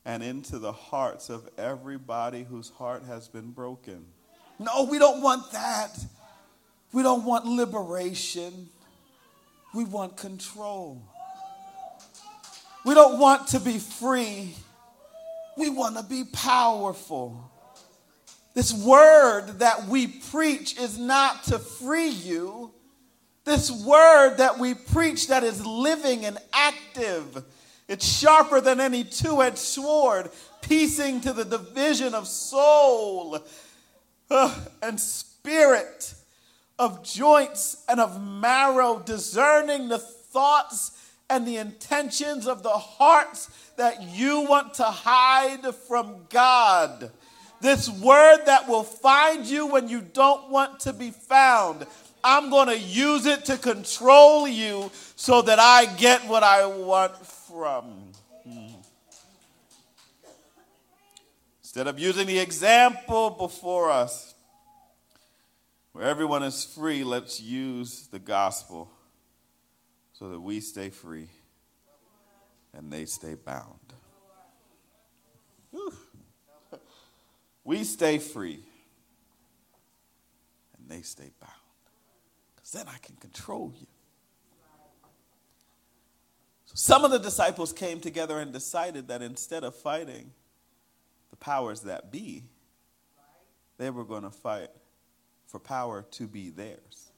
and 0.06 0.24
into 0.24 0.58
the 0.58 0.72
hearts 0.72 1.30
of 1.30 1.48
everybody 1.58 2.44
whose 2.44 2.70
heart 2.72 3.04
has 3.04 3.28
been 3.28 3.52
broken. 3.52 4.06
No, 4.58 4.86
we 4.90 4.98
don't 4.98 5.22
want 5.22 5.52
that. 5.52 5.98
We 6.92 7.04
don't 7.04 7.24
want 7.24 7.46
liberation. 7.46 8.70
We 9.76 9.84
want 9.84 10.18
control. 10.18 11.04
We 12.84 12.96
don't 12.96 13.20
want 13.20 13.50
to 13.50 13.60
be 13.60 13.78
free. 13.78 14.56
We 15.60 15.70
want 15.70 15.98
to 15.98 16.04
be 16.04 16.24
powerful. 16.24 17.52
This 18.54 18.72
word 18.72 19.60
that 19.60 19.90
we 19.90 20.08
preach 20.08 20.80
is 20.80 20.98
not 20.98 21.44
to 21.44 21.60
free 21.60 22.08
you. 22.08 22.72
This 23.44 23.70
word 23.70 24.38
that 24.38 24.58
we 24.58 24.74
preach 24.74 25.28
that 25.28 25.44
is 25.44 25.66
living 25.66 26.24
and 26.24 26.38
active. 26.54 27.44
It's 27.90 28.06
sharper 28.06 28.62
than 28.62 28.80
any 28.80 29.04
two 29.04 29.42
edged 29.42 29.58
sword, 29.58 30.32
piecing 30.62 31.20
to 31.22 31.34
the 31.34 31.44
division 31.44 32.16
of 32.16 32.26
soul 32.26 33.40
uh, 34.32 34.66
and 34.82 34.98
spirit, 34.98 36.14
of 36.78 37.04
joints 37.04 37.84
and 37.90 38.00
of 38.00 38.24
marrow, 38.24 39.00
discerning 39.06 39.90
the 39.90 40.00
thoughts 40.00 40.92
and 41.30 41.48
the 41.48 41.58
intentions 41.58 42.48
of 42.48 42.64
the 42.64 42.70
hearts 42.70 43.50
that 43.78 44.02
you 44.02 44.42
want 44.42 44.74
to 44.76 44.84
hide 44.84 45.74
from 45.88 46.26
God. 46.30 47.12
This 47.62 47.90
word 47.90 48.46
that 48.46 48.68
will 48.68 48.84
find 48.84 49.46
you 49.46 49.68
when 49.68 49.88
you 49.90 50.02
don't 50.02 50.50
want 50.50 50.80
to 50.82 50.94
be 50.94 51.12
found. 51.12 51.86
I'm 52.24 52.50
going 52.50 52.68
to 52.68 52.78
use 52.78 53.26
it 53.26 53.46
to 53.46 53.58
control 53.58 54.48
you 54.48 54.92
so 55.16 55.42
that 55.42 55.60
I 55.60 55.86
get 55.86 56.28
what 56.28 56.44
I 56.44 56.66
want 56.66 57.16
from. 57.26 58.12
Instead 61.62 61.88
of 61.88 62.00
using 62.00 62.26
the 62.28 62.40
example 62.40 63.30
before 63.30 63.92
us, 63.92 64.34
where 65.92 66.06
everyone 66.06 66.44
is 66.44 66.66
free, 66.66 67.04
let's 67.04 67.40
use 67.40 68.08
the 68.08 68.20
gospel 68.20 68.90
so 70.20 70.28
that 70.28 70.40
we 70.42 70.60
stay 70.60 70.90
free 70.90 71.30
and 72.74 72.92
they 72.92 73.06
stay 73.06 73.36
bound. 73.36 73.80
Whew. 75.72 75.94
We 77.64 77.86
stay 77.86 78.18
free 78.18 78.60
and 80.78 80.90
they 80.90 81.04
stay 81.04 81.30
bound. 81.40 81.54
Because 82.54 82.72
then 82.72 82.86
I 82.90 82.98
can 82.98 83.16
control 83.16 83.72
you. 83.80 83.88
So 86.66 86.74
some 86.76 87.06
of 87.06 87.12
the 87.12 87.20
disciples 87.20 87.72
came 87.72 88.02
together 88.02 88.40
and 88.40 88.52
decided 88.52 89.08
that 89.08 89.22
instead 89.22 89.64
of 89.64 89.74
fighting 89.74 90.32
the 91.30 91.38
powers 91.38 91.82
that 91.82 92.12
be, 92.12 92.44
they 93.78 93.90
were 93.90 94.04
going 94.04 94.24
to 94.24 94.32
fight 94.32 94.70
for 95.48 95.60
power 95.60 96.06
to 96.12 96.28
be 96.28 96.50
theirs 96.50 97.09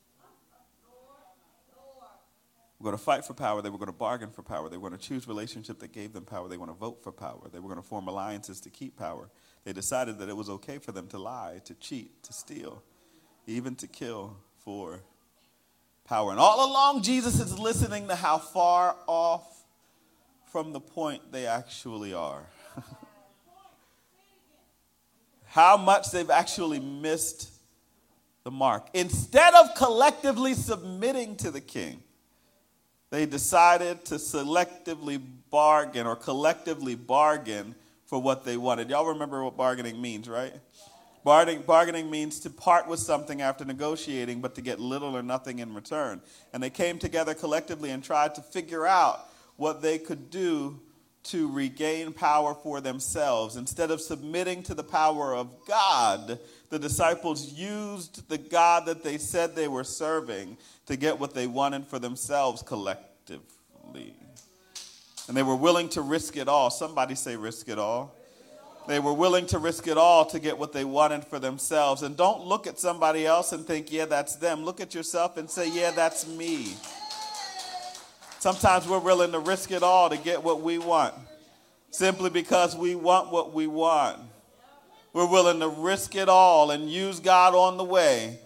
were 2.82 2.92
going 2.92 2.98
to 2.98 3.04
fight 3.04 3.24
for 3.24 3.36
power. 3.36 3.62
They 3.62 3.70
were 3.70 3.78
going 3.78 3.88
to 3.88 3.94
bargain 3.94 4.32
for 4.32 4.42
power. 4.42 4.68
They 4.68 4.78
were 4.78 4.90
going 4.90 5.00
to 5.00 5.08
choose 5.08 5.28
relationship 5.28 5.80
that 5.80 5.94
gave 5.94 6.14
them 6.14 6.26
power. 6.26 6.48
They 6.48 6.58
were 6.58 6.66
going 6.66 6.76
to 6.76 6.80
vote 6.80 7.04
for 7.04 7.12
power. 7.12 7.48
They 7.52 7.60
were 7.60 7.70
going 7.70 7.82
to 7.82 7.88
form 7.88 8.08
alliances 8.08 8.60
to 8.62 8.72
keep 8.72 8.98
power. 8.98 9.30
They 9.64 9.74
decided 9.74 10.18
that 10.18 10.30
it 10.30 10.36
was 10.36 10.50
okay 10.50 10.80
for 10.80 10.92
them 10.92 11.08
to 11.10 11.20
lie, 11.20 11.62
to 11.66 11.76
cheat, 11.76 12.24
to 12.24 12.34
steal, 12.34 12.82
even 13.46 13.76
to 13.76 13.88
kill 13.88 14.38
for 14.64 15.04
power. 16.06 16.32
And 16.32 16.40
all 16.40 16.72
along, 16.72 17.04
Jesus 17.04 17.40
is 17.40 17.58
listening 17.60 18.08
to 18.08 18.16
how 18.16 18.40
far 18.40 18.96
off 19.06 19.64
from 20.52 20.74
the 20.74 20.80
point 20.80 21.32
they 21.32 21.46
actually 21.46 22.16
are. 22.16 22.48
how 25.46 25.78
much 25.78 26.10
they've 26.10 26.32
actually 26.32 26.80
missed 26.80 27.52
the 28.44 28.52
mark. 28.52 28.88
Instead 28.96 29.54
of 29.54 29.76
collectively 29.76 30.56
submitting 30.56 31.36
to 31.36 31.52
the 31.52 31.62
king, 31.62 32.02
they 33.12 33.25
decided 33.25 34.03
to 34.06 34.15
selectively 34.15 35.22
bargain 35.51 36.08
or 36.08 36.15
collectively 36.15 36.96
bargain 36.96 37.75
for 38.06 38.20
what 38.20 38.44
they 38.44 38.58
wanted. 38.58 38.89
Y'all 38.89 39.06
remember 39.06 39.44
what 39.44 39.56
bargaining 39.56 40.01
means, 40.01 40.27
right? 40.27 40.53
Bargaining, 41.24 41.62
bargaining 41.62 42.10
means 42.10 42.39
to 42.39 42.50
part 42.50 42.88
with 42.88 43.00
something 43.00 43.41
after 43.41 43.63
negotiating, 43.63 44.41
but 44.41 44.56
to 44.56 44.62
get 44.62 44.80
little 44.80 45.15
or 45.15 45.22
nothing 45.22 45.60
in 45.60 45.75
return. 45.75 46.20
And 46.51 46.63
they 46.63 46.72
came 46.72 46.98
together 46.98 47.36
collectively 47.36 47.91
and 47.91 48.03
tried 48.03 48.34
to 48.36 48.41
figure 48.41 48.88
out 48.88 49.27
what 49.58 49.82
they 49.82 50.00
could 50.00 50.32
do 50.32 50.80
to 51.24 51.51
regain 51.51 52.13
power 52.13 52.54
for 52.54 52.82
themselves. 52.82 53.56
Instead 53.56 53.92
of 53.92 54.01
submitting 54.01 54.63
to 54.63 54.74
the 54.74 54.84
power 54.84 55.36
of 55.36 55.50
God, 55.68 56.40
the 56.70 56.80
disciples 56.80 57.54
used 57.54 58.28
the 58.30 58.38
God 58.38 58.86
that 58.88 59.04
they 59.04 59.18
said 59.18 59.56
they 59.56 59.68
were 59.68 59.84
serving 59.84 60.58
to 60.88 60.96
get 60.96 61.20
what 61.20 61.34
they 61.34 61.48
wanted 61.48 61.86
for 61.86 62.00
themselves 62.00 62.62
collectively. 62.63 64.16
And 65.28 65.38
they 65.38 65.44
were 65.44 65.56
willing 65.56 65.90
to 65.90 66.01
risk 66.01 66.38
it 66.38 66.48
all. 66.48 66.70
Somebody 66.70 67.16
say, 67.16 67.36
risk 67.36 67.70
it 67.70 67.78
all. 67.78 68.16
They 68.88 69.00
were 69.00 69.13
willing 69.13 69.46
to 69.48 69.60
risk 69.60 69.88
it 69.88 69.98
all 69.98 70.25
to 70.25 70.40
get 70.40 70.58
what 70.58 70.74
they 70.74 70.84
wanted 70.84 71.24
for 71.25 71.40
themselves. 71.40 72.01
And 72.01 72.18
don't 72.18 72.46
look 72.46 72.66
at 72.66 72.80
somebody 72.80 73.25
else 73.25 73.51
and 73.51 73.66
think, 73.66 73.92
yeah, 73.92 74.06
that's 74.06 74.36
them. 74.36 74.66
Look 74.66 74.82
at 74.82 74.96
yourself 74.96 75.38
and 75.38 75.50
say, 75.50 75.70
yeah, 75.70 75.92
that's 75.92 76.28
me. 76.28 76.74
Sometimes 78.41 78.88
we're 78.88 78.98
willing 78.98 79.33
to 79.33 79.39
risk 79.39 79.69
it 79.69 79.83
all 79.83 80.10
to 80.10 80.17
get 80.17 80.41
what 80.41 80.63
we 80.63 80.79
want 80.79 81.13
simply 81.91 82.31
because 82.31 82.75
we 82.75 82.95
want 82.95 83.31
what 83.31 83.53
we 83.53 83.67
want. 83.67 84.19
We're 85.13 85.29
willing 85.29 85.60
to 85.60 85.67
risk 85.67 86.15
it 86.15 86.27
all 86.27 86.71
and 86.71 86.89
use 86.89 87.19
God 87.19 87.53
on 87.53 87.77
the 87.77 87.83
way 87.83 88.39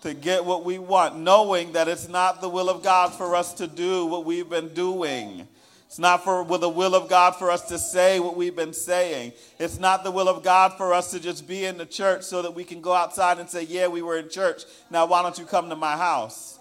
to 0.00 0.14
get 0.14 0.46
what 0.46 0.64
we 0.64 0.78
want, 0.78 1.18
knowing 1.18 1.72
that 1.72 1.88
it's 1.88 2.08
not 2.08 2.40
the 2.40 2.48
will 2.48 2.70
of 2.70 2.82
God 2.82 3.12
for 3.12 3.36
us 3.36 3.52
to 3.54 3.66
do 3.66 4.06
what 4.06 4.24
we've 4.24 4.48
been 4.48 4.72
doing. 4.72 5.46
It's 5.88 5.98
not 5.98 6.24
for 6.24 6.42
with 6.42 6.62
the 6.62 6.70
will 6.70 6.94
of 6.94 7.10
God 7.10 7.36
for 7.36 7.50
us 7.50 7.68
to 7.68 7.78
say 7.78 8.20
what 8.20 8.38
we've 8.38 8.56
been 8.56 8.72
saying. 8.72 9.34
It's 9.58 9.78
not 9.78 10.04
the 10.04 10.10
will 10.10 10.30
of 10.30 10.42
God 10.42 10.72
for 10.78 10.94
us 10.94 11.10
to 11.10 11.20
just 11.20 11.46
be 11.46 11.66
in 11.66 11.76
the 11.76 11.84
church 11.84 12.22
so 12.22 12.40
that 12.40 12.54
we 12.54 12.64
can 12.64 12.80
go 12.80 12.94
outside 12.94 13.38
and 13.38 13.50
say, 13.50 13.64
Yeah, 13.64 13.88
we 13.88 14.00
were 14.00 14.16
in 14.16 14.30
church. 14.30 14.62
Now, 14.90 15.04
why 15.04 15.20
don't 15.20 15.36
you 15.36 15.44
come 15.44 15.68
to 15.68 15.76
my 15.76 15.98
house? 15.98 16.58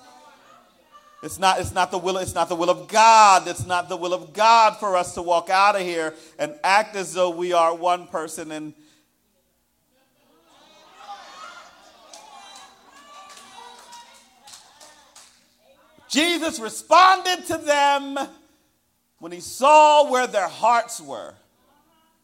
It's 1.24 1.40
not, 1.40 1.62
it's 1.62 1.74
not 1.74 1.90
the 1.90 1.98
will, 1.98 2.18
it's 2.18 2.36
not 2.36 2.50
the 2.50 2.56
will 2.56 2.70
of 2.70 2.90
God. 2.90 3.48
It's 3.48 3.66
not 3.66 3.88
the 3.88 3.96
will 3.96 4.14
of 4.14 4.34
God 4.34 4.76
for 4.78 4.98
us 4.98 5.14
to 5.14 5.22
walk 5.22 5.50
out 5.50 5.78
of 5.78 5.82
here 5.82 6.14
and 6.38 6.54
act 6.66 6.98
as 6.98 7.14
though 7.14 7.30
we 7.30 7.54
are 7.54 7.74
one 7.74 8.08
person 8.08 8.52
and 8.52 8.74
Jesus 16.10 16.60
responded 16.60 17.48
to 17.48 17.58
them 17.58 18.20
when 19.18 19.32
he 19.32 19.40
saw 19.40 20.12
where 20.12 20.28
their 20.28 20.48
hearts 20.48 21.02
were. 21.02 21.34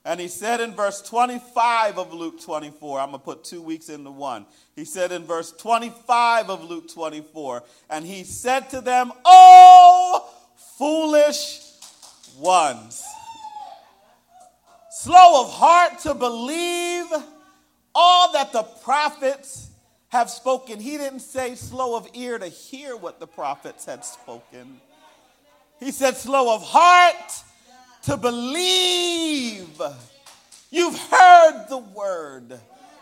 And 0.06 0.20
he 0.20 0.28
said 0.28 0.62
in 0.62 0.74
verse 0.74 1.02
25 1.02 1.98
of 1.98 2.14
Luke 2.14 2.42
24, 2.42 3.00
I'm 3.00 3.10
going 3.10 3.20
to 3.20 3.26
put 3.26 3.44
two 3.44 3.62
weeks 3.62 3.90
into 3.90 4.12
one. 4.12 4.46
He 4.76 4.86
said 4.86 5.12
in 5.12 5.26
verse 5.26 5.52
25 5.52 6.50
of 6.50 6.64
Luke 6.64 6.92
24, 6.92 7.64
and 7.90 8.06
he 8.06 8.24
said 8.24 8.70
to 8.70 8.82
them, 8.82 9.12
Oh, 9.26 10.28
foolish 10.78 11.62
ones, 12.38 13.04
slow 14.90 15.44
of 15.44 15.52
heart 15.52 16.00
to 16.00 16.14
believe 16.14 17.08
all 17.94 18.32
that 18.34 18.54
the 18.54 18.64
prophets 18.64 19.70
have 20.08 20.30
spoken. 20.30 20.80
He 20.80 20.98
didn't 20.98 21.20
say 21.20 21.56
slow 21.56 21.96
of 21.96 22.08
ear 22.14 22.40
to 22.40 22.48
hear 22.48 22.96
what 22.96 23.20
the 23.20 23.28
prophets 23.28 23.86
had 23.86 24.06
spoken. 24.06 24.80
He 25.80 25.92
said 25.92 26.16
slow 26.16 26.56
of 26.56 26.64
heart 26.64 27.44
to 28.04 28.18
believe. 28.18 29.82
You've 30.72 30.98
heard 30.98 31.66
the 31.70 31.80
word, 31.80 32.60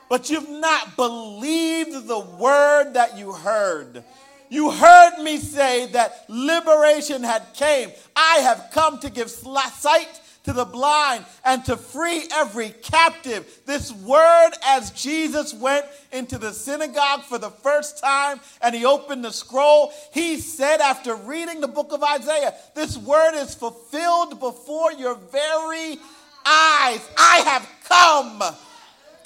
but 0.09 0.29
you've 0.29 0.49
not 0.49 0.95
believed 0.95 2.07
the 2.07 2.19
word 2.19 2.93
that 2.93 3.17
you 3.17 3.33
heard. 3.33 4.03
You 4.49 4.71
heard 4.71 5.21
me 5.21 5.37
say 5.37 5.87
that 5.87 6.25
liberation 6.29 7.23
had 7.23 7.53
came. 7.53 7.91
I 8.15 8.37
have 8.39 8.69
come 8.71 8.99
to 8.99 9.09
give 9.09 9.29
sight 9.29 10.21
to 10.47 10.53
the 10.53 10.63
blind 10.63 11.25
and 11.43 11.65
to 11.65 11.75
free 11.75 12.23
every 12.33 12.69
captive. 12.81 13.59
This 13.65 13.91
word, 13.91 14.51
as 14.65 14.91
Jesus 14.91 15.53
went 15.53 15.85
into 16.13 16.37
the 16.37 16.53
synagogue 16.53 17.23
for 17.23 17.37
the 17.37 17.49
first 17.49 18.01
time 18.01 18.39
and 18.61 18.73
he 18.73 18.85
opened 18.85 19.25
the 19.25 19.31
scroll, 19.31 19.91
he 20.13 20.37
said, 20.37 20.79
after 20.79 21.15
reading 21.15 21.59
the 21.59 21.67
book 21.67 21.91
of 21.91 22.01
Isaiah, 22.01 22.53
This 22.75 22.97
word 22.97 23.35
is 23.35 23.55
fulfilled 23.55 24.39
before 24.39 24.93
your 24.93 25.15
very 25.15 25.97
eyes. 26.45 27.05
I 27.17 27.43
have 27.45 27.69
come 27.83 28.55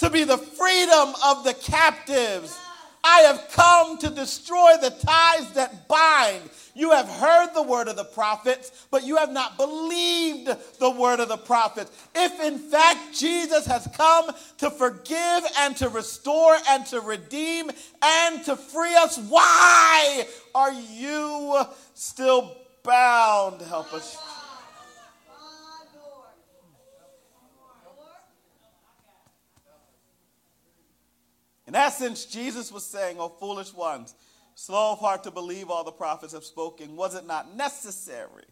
to 0.00 0.10
be 0.10 0.24
the 0.24 0.38
freedom 0.38 1.14
of 1.24 1.44
the 1.44 1.54
captives. 1.54 2.58
I 3.04 3.20
have 3.22 3.48
come 3.52 3.98
to 3.98 4.10
destroy 4.10 4.74
the 4.80 4.90
ties 4.90 5.50
that 5.52 5.88
bind. 5.88 6.48
You 6.74 6.92
have 6.92 7.08
heard 7.08 7.52
the 7.52 7.62
word 7.62 7.88
of 7.88 7.96
the 7.96 8.04
prophets, 8.04 8.86
but 8.90 9.04
you 9.04 9.16
have 9.16 9.32
not 9.32 9.56
believed 9.56 10.50
the 10.78 10.90
word 10.90 11.20
of 11.20 11.28
the 11.28 11.36
prophets. 11.36 11.90
If 12.14 12.40
in 12.40 12.58
fact 12.58 13.14
Jesus 13.14 13.66
has 13.66 13.88
come 13.94 14.30
to 14.58 14.70
forgive 14.70 15.44
and 15.58 15.76
to 15.78 15.88
restore 15.88 16.56
and 16.68 16.86
to 16.86 17.00
redeem 17.00 17.70
and 18.02 18.44
to 18.44 18.56
free 18.56 18.94
us, 18.94 19.18
why 19.18 20.26
are 20.54 20.72
you 20.72 21.62
still 21.94 22.56
bound? 22.84 23.60
Help 23.62 23.92
us. 23.92 24.16
In 31.72 31.76
essence, 31.76 32.26
Jesus 32.26 32.70
was 32.70 32.84
saying, 32.84 33.18
O 33.18 33.30
foolish 33.30 33.72
ones 33.72 34.14
slow 34.54 34.92
of 34.92 34.98
heart 34.98 35.22
to 35.22 35.30
believe 35.30 35.70
all 35.70 35.84
the 35.84 35.90
prophets 35.90 36.34
have 36.34 36.44
spoken, 36.44 36.96
was 36.96 37.14
it 37.14 37.26
not 37.26 37.56
necessary 37.56 38.44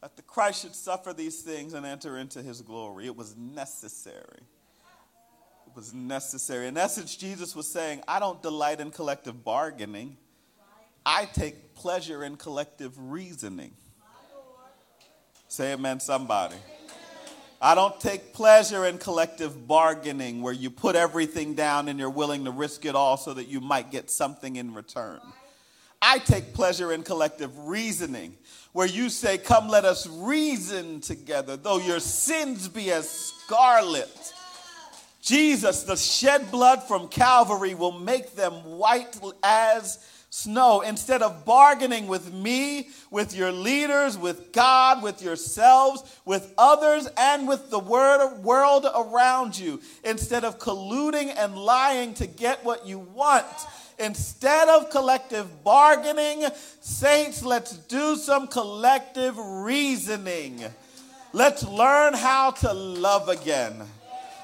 that 0.00 0.16
the 0.16 0.22
Christ 0.22 0.62
should 0.62 0.74
suffer 0.74 1.12
these 1.12 1.42
things 1.42 1.74
and 1.74 1.86
enter 1.86 2.18
into 2.18 2.42
his 2.42 2.60
glory? 2.60 3.06
It 3.06 3.14
was 3.14 3.36
necessary. 3.36 4.40
It 5.64 5.76
was 5.76 5.94
necessary. 5.94 6.66
In 6.66 6.76
essence, 6.76 7.14
Jesus 7.14 7.54
was 7.54 7.68
saying, 7.68 8.02
I 8.08 8.18
don't 8.18 8.42
delight 8.42 8.80
in 8.80 8.90
collective 8.90 9.44
bargaining, 9.44 10.16
I 11.06 11.26
take 11.26 11.76
pleasure 11.76 12.24
in 12.24 12.34
collective 12.34 12.98
reasoning. 12.98 13.74
Say 15.46 15.72
amen, 15.72 16.00
somebody. 16.00 16.56
I 17.62 17.74
don't 17.74 18.00
take 18.00 18.32
pleasure 18.32 18.86
in 18.86 18.96
collective 18.96 19.68
bargaining 19.68 20.40
where 20.40 20.54
you 20.54 20.70
put 20.70 20.96
everything 20.96 21.54
down 21.54 21.88
and 21.88 21.98
you're 21.98 22.08
willing 22.08 22.46
to 22.46 22.50
risk 22.50 22.86
it 22.86 22.94
all 22.94 23.18
so 23.18 23.34
that 23.34 23.48
you 23.48 23.60
might 23.60 23.90
get 23.90 24.10
something 24.10 24.56
in 24.56 24.72
return. 24.72 25.20
I 26.00 26.18
take 26.18 26.54
pleasure 26.54 26.90
in 26.92 27.02
collective 27.02 27.56
reasoning 27.58 28.38
where 28.72 28.86
you 28.86 29.10
say, 29.10 29.36
Come, 29.36 29.68
let 29.68 29.84
us 29.84 30.06
reason 30.06 31.00
together, 31.02 31.58
though 31.58 31.78
your 31.78 32.00
sins 32.00 32.66
be 32.66 32.90
as 32.90 33.10
scarlet. 33.10 34.32
Jesus, 35.20 35.82
the 35.82 35.96
shed 35.96 36.50
blood 36.50 36.82
from 36.82 37.08
Calvary, 37.08 37.74
will 37.74 37.92
make 37.92 38.34
them 38.34 38.54
white 38.64 39.20
as 39.42 39.98
snow. 40.30 40.80
Instead 40.80 41.22
of 41.22 41.44
bargaining 41.44 42.06
with 42.06 42.32
me, 42.32 42.88
with 43.10 43.34
your 43.34 43.52
leaders, 43.52 44.16
with 44.16 44.52
God, 44.52 45.02
with 45.02 45.20
yourselves, 45.22 46.02
with 46.24 46.54
others, 46.56 47.08
and 47.16 47.46
with 47.46 47.70
the 47.70 47.78
world 47.78 48.86
around 48.96 49.58
you, 49.58 49.80
instead 50.04 50.44
of 50.44 50.58
colluding 50.58 51.34
and 51.36 51.56
lying 51.56 52.14
to 52.14 52.26
get 52.26 52.64
what 52.64 52.86
you 52.86 53.00
want, 53.00 53.46
instead 53.98 54.68
of 54.68 54.88
collective 54.88 55.62
bargaining, 55.64 56.46
saints, 56.80 57.42
let's 57.42 57.76
do 57.76 58.16
some 58.16 58.46
collective 58.46 59.34
reasoning. 59.36 60.64
Let's 61.32 61.64
learn 61.64 62.14
how 62.14 62.52
to 62.52 62.72
love 62.72 63.28
again. 63.28 63.82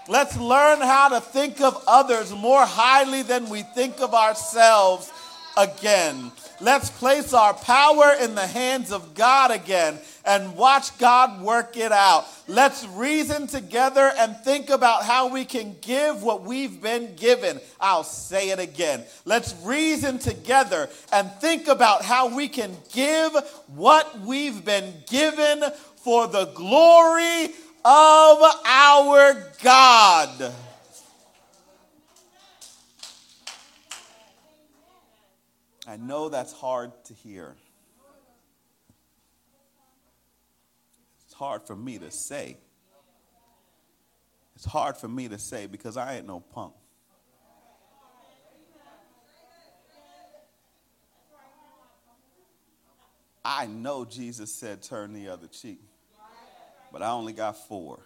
Let's 0.09 0.37
learn 0.37 0.81
how 0.81 1.09
to 1.09 1.20
think 1.20 1.61
of 1.61 1.83
others 1.88 2.33
more 2.33 2.64
highly 2.64 3.22
than 3.22 3.49
we 3.49 3.62
think 3.62 4.01
of 4.01 4.14
ourselves 4.14 5.12
again. 5.57 6.31
Let's 6.61 6.90
place 6.90 7.35
our 7.35 7.55
power 7.55 8.14
in 8.21 8.35
the 8.35 8.47
hands 8.47 8.92
of 8.92 9.14
God 9.14 9.51
again 9.51 9.99
and 10.25 10.57
watch 10.57 10.97
God 10.99 11.42
work 11.42 11.77
it 11.77 11.92
out. 11.92 12.27
Let's 12.49 12.87
reason 12.88 13.47
together 13.47 14.12
and 14.19 14.37
think 14.38 14.71
about 14.71 15.05
how 15.05 15.29
we 15.29 15.45
can 15.45 15.77
give 15.81 16.23
what 16.23 16.42
we've 16.42 16.81
been 16.81 17.14
given. 17.14 17.61
I'll 17.81 18.05
say 18.05 18.51
it 18.51 18.59
again. 18.59 19.05
Let's 19.25 19.55
reason 19.64 20.19
together 20.19 20.88
and 21.12 21.31
think 21.33 21.69
about 21.69 22.03
how 22.03 22.35
we 22.35 22.49
can 22.49 22.77
give 22.92 23.33
what 23.75 24.21
we've 24.21 24.64
been 24.64 24.95
given 25.09 25.62
for 25.97 26.27
the 26.27 26.47
glory 26.47 27.47
of 27.85 28.38
our 28.64 29.53
God. 29.62 30.55
I 35.87 35.96
know 35.96 36.29
that's 36.29 36.53
hard 36.53 36.92
to 37.05 37.14
hear. 37.14 37.55
It's 41.25 41.35
hard 41.35 41.62
for 41.66 41.77
me 41.77 41.99
to 41.99 42.11
say. 42.11 42.57
It's 44.57 44.64
hard 44.64 44.96
for 44.96 45.07
me 45.07 45.29
to 45.29 45.38
say 45.38 45.66
because 45.66 45.96
I 45.96 46.16
ain't 46.16 46.27
no 46.27 46.40
punk. 46.40 46.72
I 53.44 53.66
know 53.66 54.05
Jesus 54.05 54.53
said, 54.53 54.83
turn 54.83 55.12
the 55.12 55.29
other 55.29 55.46
cheek. 55.46 55.81
but 56.90 57.01
I 57.01 57.11
only 57.11 57.33
got 57.33 57.57
four. 57.68 58.01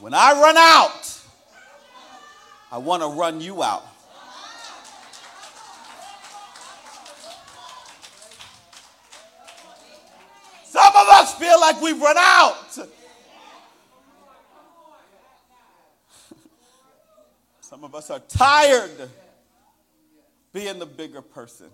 When 0.00 0.14
I 0.14 0.32
run 0.32 0.56
out, 0.56 1.20
I 2.70 2.78
want 2.78 3.02
to 3.02 3.08
run 3.08 3.40
you 3.40 3.64
out. 3.64 3.84
Some 10.64 10.94
of 10.94 11.08
us 11.08 11.34
feel 11.34 11.60
like 11.60 11.82
we've 11.82 12.00
run 12.00 12.16
out. 12.16 12.54
Some 17.60 17.82
of 17.82 17.96
us 17.96 18.08
are 18.10 18.20
tired 18.20 19.10
being 20.52 20.78
the 20.78 20.86
bigger 20.86 21.22
person. 21.22 21.66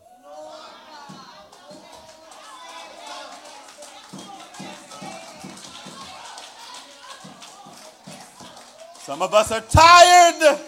Some 9.05 9.21
of 9.21 9.35
us 9.35 9.53
are 9.53 9.61
tired 9.61 10.59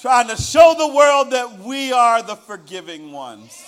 trying 0.00 0.28
to 0.28 0.36
show 0.36 0.74
the 0.78 0.88
world 0.88 1.30
that 1.32 1.58
we 1.58 1.92
are 1.92 2.22
the 2.22 2.36
forgiving 2.36 3.12
ones. 3.12 3.62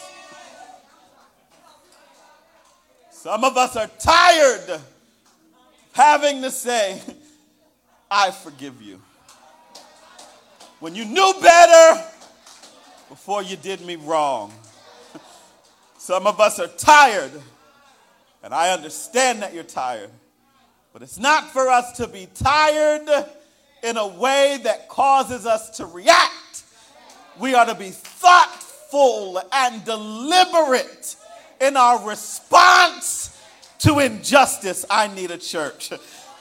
Some 3.11 3.45
of 3.45 3.59
us 3.59 3.77
are 3.77 3.91
tired 3.99 4.81
having 5.93 6.41
to 6.41 6.51
say, 6.51 7.03
I 8.11 8.31
forgive 8.31 8.81
you. 8.81 9.03
When 10.81 10.95
you 10.95 11.05
knew 11.05 11.35
better 11.43 12.03
before 13.11 13.43
you 13.43 13.57
did 13.57 13.83
me 13.83 13.97
wrong. 13.97 14.55
Some 15.99 16.27
of 16.27 16.41
us 16.41 16.59
are 16.59 16.67
tired, 16.67 17.33
and 18.43 18.55
I 18.55 18.71
understand 18.71 19.43
that 19.43 19.53
you're 19.53 19.65
tired. 19.65 20.09
But 20.95 21.03
it's 21.03 21.19
not 21.19 21.53
for 21.53 21.69
us 21.69 21.91
to 21.97 22.07
be 22.07 22.29
tired 22.35 23.09
in 23.83 23.97
a 23.97 24.07
way 24.07 24.61
that 24.63 24.89
causes 24.89 25.45
us 25.45 25.71
to 25.79 25.87
react. 25.87 26.63
We 27.41 27.53
are 27.57 27.67
to 27.67 27.75
be 27.75 27.91
thoughtful 27.91 29.43
and 29.53 29.85
deliberate 29.85 31.17
in 31.61 31.77
our 31.77 32.09
response 32.09 33.37
to 33.81 33.99
injustice. 33.99 34.87
I 34.89 35.13
need 35.13 35.33
a 35.33 35.37
church. 35.37 35.93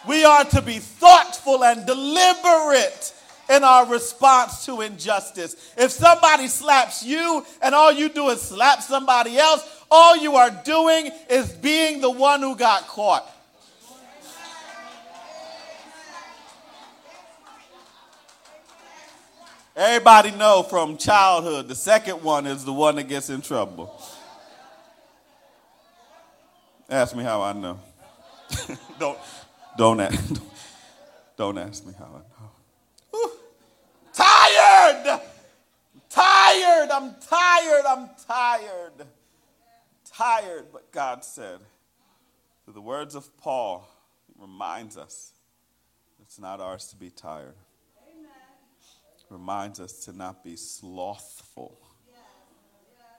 We 0.08 0.24
are 0.24 0.44
to 0.46 0.62
be 0.62 0.78
thoughtful 0.78 1.63
and 1.63 1.88
deliberate 1.88 3.12
in 3.50 3.63
our 3.63 3.88
response 3.88 4.68
to 4.68 4.82
injustice. 4.82 5.74
If 5.76 5.89
somebody 5.89 6.48
slaps 6.48 7.04
you 7.04 7.44
and 7.60 7.74
all 7.74 7.92
you 7.92 8.08
do 8.08 8.30
is 8.30 8.44
slap 8.44 8.84
somebody 8.84 9.36
else, 9.36 9.68
all 9.89 10.16
you 10.16 10.36
are 10.36 10.52
doing 10.63 11.10
is 11.28 11.52
being 11.54 12.02
the 12.02 12.12
one 12.12 12.42
who 12.42 12.56
got 12.56 12.88
caught. 12.88 13.28
Everybody 19.76 20.30
know 20.32 20.62
from 20.62 20.98
childhood, 20.98 21.68
the 21.68 21.76
second 21.76 22.22
one 22.22 22.46
is 22.46 22.64
the 22.64 22.74
one 22.74 22.96
that 22.98 23.08
gets 23.08 23.32
in 23.32 23.42
trouble. 23.42 24.00
Ask 26.88 27.16
me 27.16 27.24
how 27.24 27.42
I 27.42 27.54
know. 27.54 27.80
don't, 29.00 29.18
don't, 29.76 30.00
ask, 30.00 30.42
don't 31.38 31.58
ask 31.58 31.88
me 31.88 31.94
how 31.98 32.06
I 32.06 32.20
know. 32.20 33.32
Tired! 34.14 35.22
Tired! 36.08 36.90
I'm 36.92 37.16
tired! 37.28 37.86
I'm 37.88 38.10
tired! 38.28 39.08
Tired, 40.06 40.68
but 40.72 40.92
God 40.92 41.26
said, 41.26 41.58
through 42.64 42.76
the 42.76 42.82
words 42.82 43.16
of 43.16 43.36
Paul, 43.38 43.88
reminds 44.40 44.98
us 44.98 45.32
it's 46.22 46.38
not 46.38 46.60
ours 46.60 46.86
to 46.90 46.96
be 46.96 47.10
tired 47.10 47.56
reminds 49.34 49.80
us 49.80 50.06
to 50.06 50.13
not 50.13 50.43
be 50.43 50.56
slothful 50.56 51.80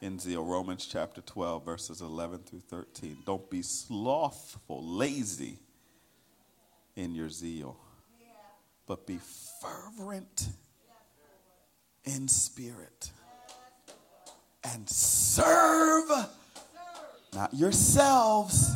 in 0.01 0.19
zeal. 0.19 0.45
Romans 0.45 0.87
chapter 0.87 1.21
12, 1.21 1.65
verses 1.65 2.01
11 2.01 2.41
through 2.41 2.61
13. 2.61 3.19
Don't 3.27 3.51
be 3.51 3.63
slothful, 3.63 4.83
lazy 4.83 5.59
in 6.97 7.15
your 7.15 7.29
zeal, 7.29 7.77
but 8.87 9.07
be 9.07 9.19
fervent 9.61 10.49
in 12.05 12.29
spirit 12.29 13.11
and 14.63 14.89
serve 14.89 16.09
not 17.35 17.53
yourselves, 17.53 18.71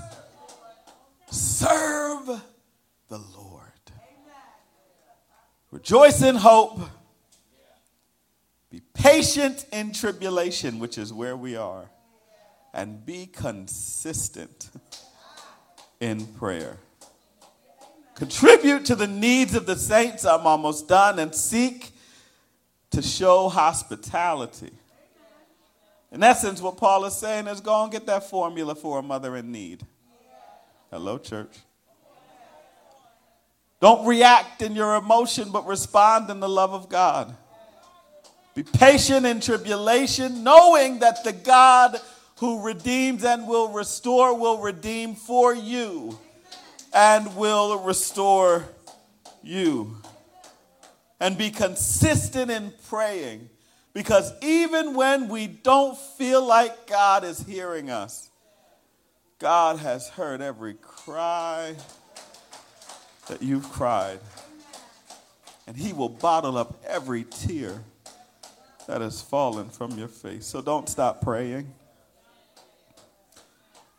serve 1.30 2.26
the 3.08 3.18
Lord. 3.18 3.62
Rejoice 5.70 6.22
in 6.22 6.34
hope 6.34 6.80
be 8.70 8.82
patient 8.94 9.66
in 9.72 9.92
tribulation, 9.92 10.78
which 10.78 10.98
is 10.98 11.12
where 11.12 11.36
we 11.36 11.56
are, 11.56 11.90
and 12.74 13.04
be 13.04 13.26
consistent 13.26 14.70
in 16.00 16.26
prayer. 16.26 16.78
Contribute 18.14 18.84
to 18.86 18.96
the 18.96 19.06
needs 19.06 19.54
of 19.54 19.64
the 19.64 19.76
saints. 19.76 20.24
I'm 20.24 20.46
almost 20.46 20.88
done. 20.88 21.18
And 21.18 21.34
seek 21.34 21.92
to 22.90 23.00
show 23.00 23.48
hospitality. 23.48 24.72
In 26.10 26.22
essence, 26.22 26.60
what 26.60 26.76
Paul 26.76 27.04
is 27.04 27.14
saying 27.14 27.46
is 27.46 27.60
go 27.60 27.82
and 27.82 27.92
get 27.92 28.06
that 28.06 28.28
formula 28.28 28.74
for 28.74 28.98
a 28.98 29.02
mother 29.02 29.36
in 29.36 29.52
need. 29.52 29.86
Hello, 30.90 31.18
church. 31.18 31.58
Don't 33.80 34.06
react 34.06 34.62
in 34.62 34.74
your 34.74 34.96
emotion, 34.96 35.50
but 35.52 35.66
respond 35.66 36.28
in 36.28 36.40
the 36.40 36.48
love 36.48 36.72
of 36.72 36.88
God. 36.88 37.36
Be 38.58 38.64
patient 38.64 39.24
in 39.24 39.38
tribulation, 39.38 40.42
knowing 40.42 40.98
that 40.98 41.22
the 41.22 41.32
God 41.32 42.00
who 42.38 42.60
redeems 42.60 43.22
and 43.22 43.46
will 43.46 43.68
restore 43.68 44.36
will 44.36 44.58
redeem 44.58 45.14
for 45.14 45.54
you 45.54 46.18
and 46.92 47.36
will 47.36 47.78
restore 47.78 48.64
you. 49.44 49.98
And 51.20 51.38
be 51.38 51.52
consistent 51.52 52.50
in 52.50 52.72
praying 52.88 53.48
because 53.92 54.32
even 54.42 54.94
when 54.94 55.28
we 55.28 55.46
don't 55.46 55.96
feel 55.96 56.44
like 56.44 56.88
God 56.88 57.22
is 57.22 57.38
hearing 57.38 57.90
us, 57.90 58.28
God 59.38 59.78
has 59.78 60.08
heard 60.08 60.40
every 60.40 60.74
cry 60.74 61.76
that 63.28 63.40
you've 63.40 63.70
cried. 63.70 64.18
And 65.68 65.76
He 65.76 65.92
will 65.92 66.08
bottle 66.08 66.58
up 66.58 66.82
every 66.84 67.22
tear 67.22 67.84
that 68.88 69.02
has 69.02 69.20
fallen 69.20 69.68
from 69.68 69.98
your 69.98 70.08
face. 70.08 70.46
So 70.46 70.62
don't 70.62 70.88
stop 70.88 71.20
praying 71.20 71.72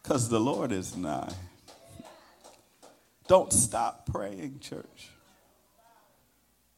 because 0.02 0.30
the 0.30 0.40
Lord 0.40 0.72
is 0.72 0.98
nigh. 0.98 1.32
Don't 3.28 3.54
stop 3.54 4.08
praying, 4.08 4.60
church. 4.60 5.12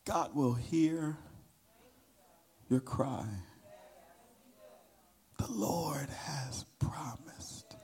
God 0.04 0.36
will 0.36 0.54
hear 0.54 1.15
your 2.69 2.82
cry. 2.82 3.26
The 5.39 5.50
Lord 5.50 6.10
has 6.10 6.65
promised. 6.80 7.78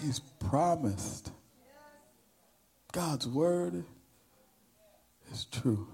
He's 0.00 0.20
promised. 0.40 1.30
God's 2.92 3.28
word 3.28 3.84
is 5.34 5.46
true. 5.46 5.88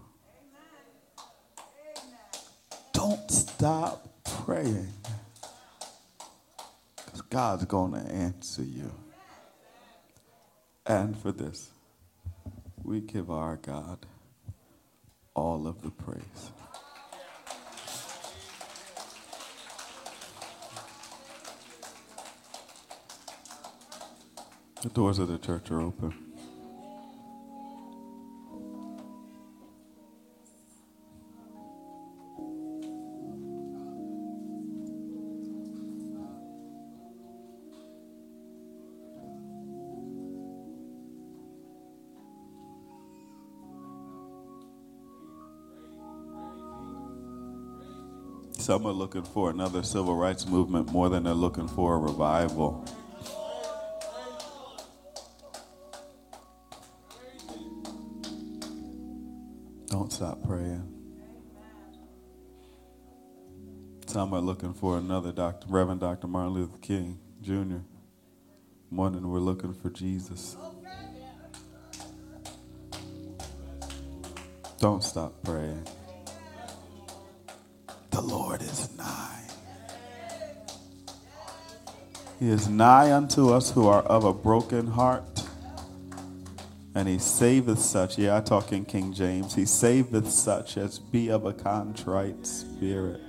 Don't 2.92 3.31
stop 3.31 4.07
praying 4.44 4.92
because 6.96 7.22
God's 7.22 7.64
going 7.64 7.92
to 7.92 8.00
answer 8.00 8.62
you. 8.62 8.92
And 10.87 11.16
for 11.16 11.33
this, 11.33 11.70
we 12.83 13.00
give 13.00 13.31
our 13.31 13.57
God 13.57 14.05
all 15.35 15.66
of 15.66 15.81
the 15.83 15.90
praise. 15.90 16.50
The 24.83 24.88
doors 24.88 25.18
of 25.18 25.29
the 25.29 25.38
church 25.38 25.70
are 25.70 25.81
open. 25.81 26.30
Some 48.70 48.87
are 48.87 48.92
looking 48.92 49.24
for 49.24 49.50
another 49.50 49.83
civil 49.83 50.14
rights 50.14 50.46
movement 50.46 50.92
more 50.92 51.09
than 51.09 51.24
they're 51.24 51.35
looking 51.35 51.66
for 51.66 51.96
a 51.96 51.98
revival. 51.98 52.85
Don't 59.87 60.12
stop 60.12 60.40
praying. 60.46 60.88
Some 64.06 64.33
are 64.35 64.40
looking 64.40 64.72
for 64.72 64.98
another 64.98 65.33
Dr. 65.33 65.66
Reverend 65.68 65.98
Dr. 65.98 66.28
Martin 66.28 66.54
Luther 66.54 66.78
King 66.78 67.18
Jr. 67.42 67.78
more 68.88 69.11
than 69.11 69.28
we're 69.28 69.40
looking 69.40 69.74
for 69.74 69.90
Jesus. 69.90 70.56
Don't 74.78 75.02
stop 75.02 75.42
praying. 75.42 75.85
The 78.11 78.20
Lord 78.20 78.62
is 78.62 78.96
nigh. 78.96 79.40
He 82.38 82.49
is 82.49 82.68
nigh 82.68 83.12
unto 83.12 83.51
us 83.51 83.70
who 83.73 83.87
are 83.87 84.03
of 84.03 84.25
a 84.25 84.33
broken 84.33 84.87
heart. 84.87 85.44
And 86.94 87.07
he 87.07 87.18
saveth 87.18 87.79
such, 87.79 88.18
yeah, 88.18 88.38
I 88.38 88.40
talk 88.40 88.73
in 88.73 88.85
King 88.85 89.12
James, 89.12 89.55
he 89.55 89.64
saveth 89.64 90.29
such 90.29 90.77
as 90.77 90.99
be 90.99 91.29
of 91.29 91.44
a 91.44 91.53
contrite 91.53 92.46
spirit. 92.46 93.20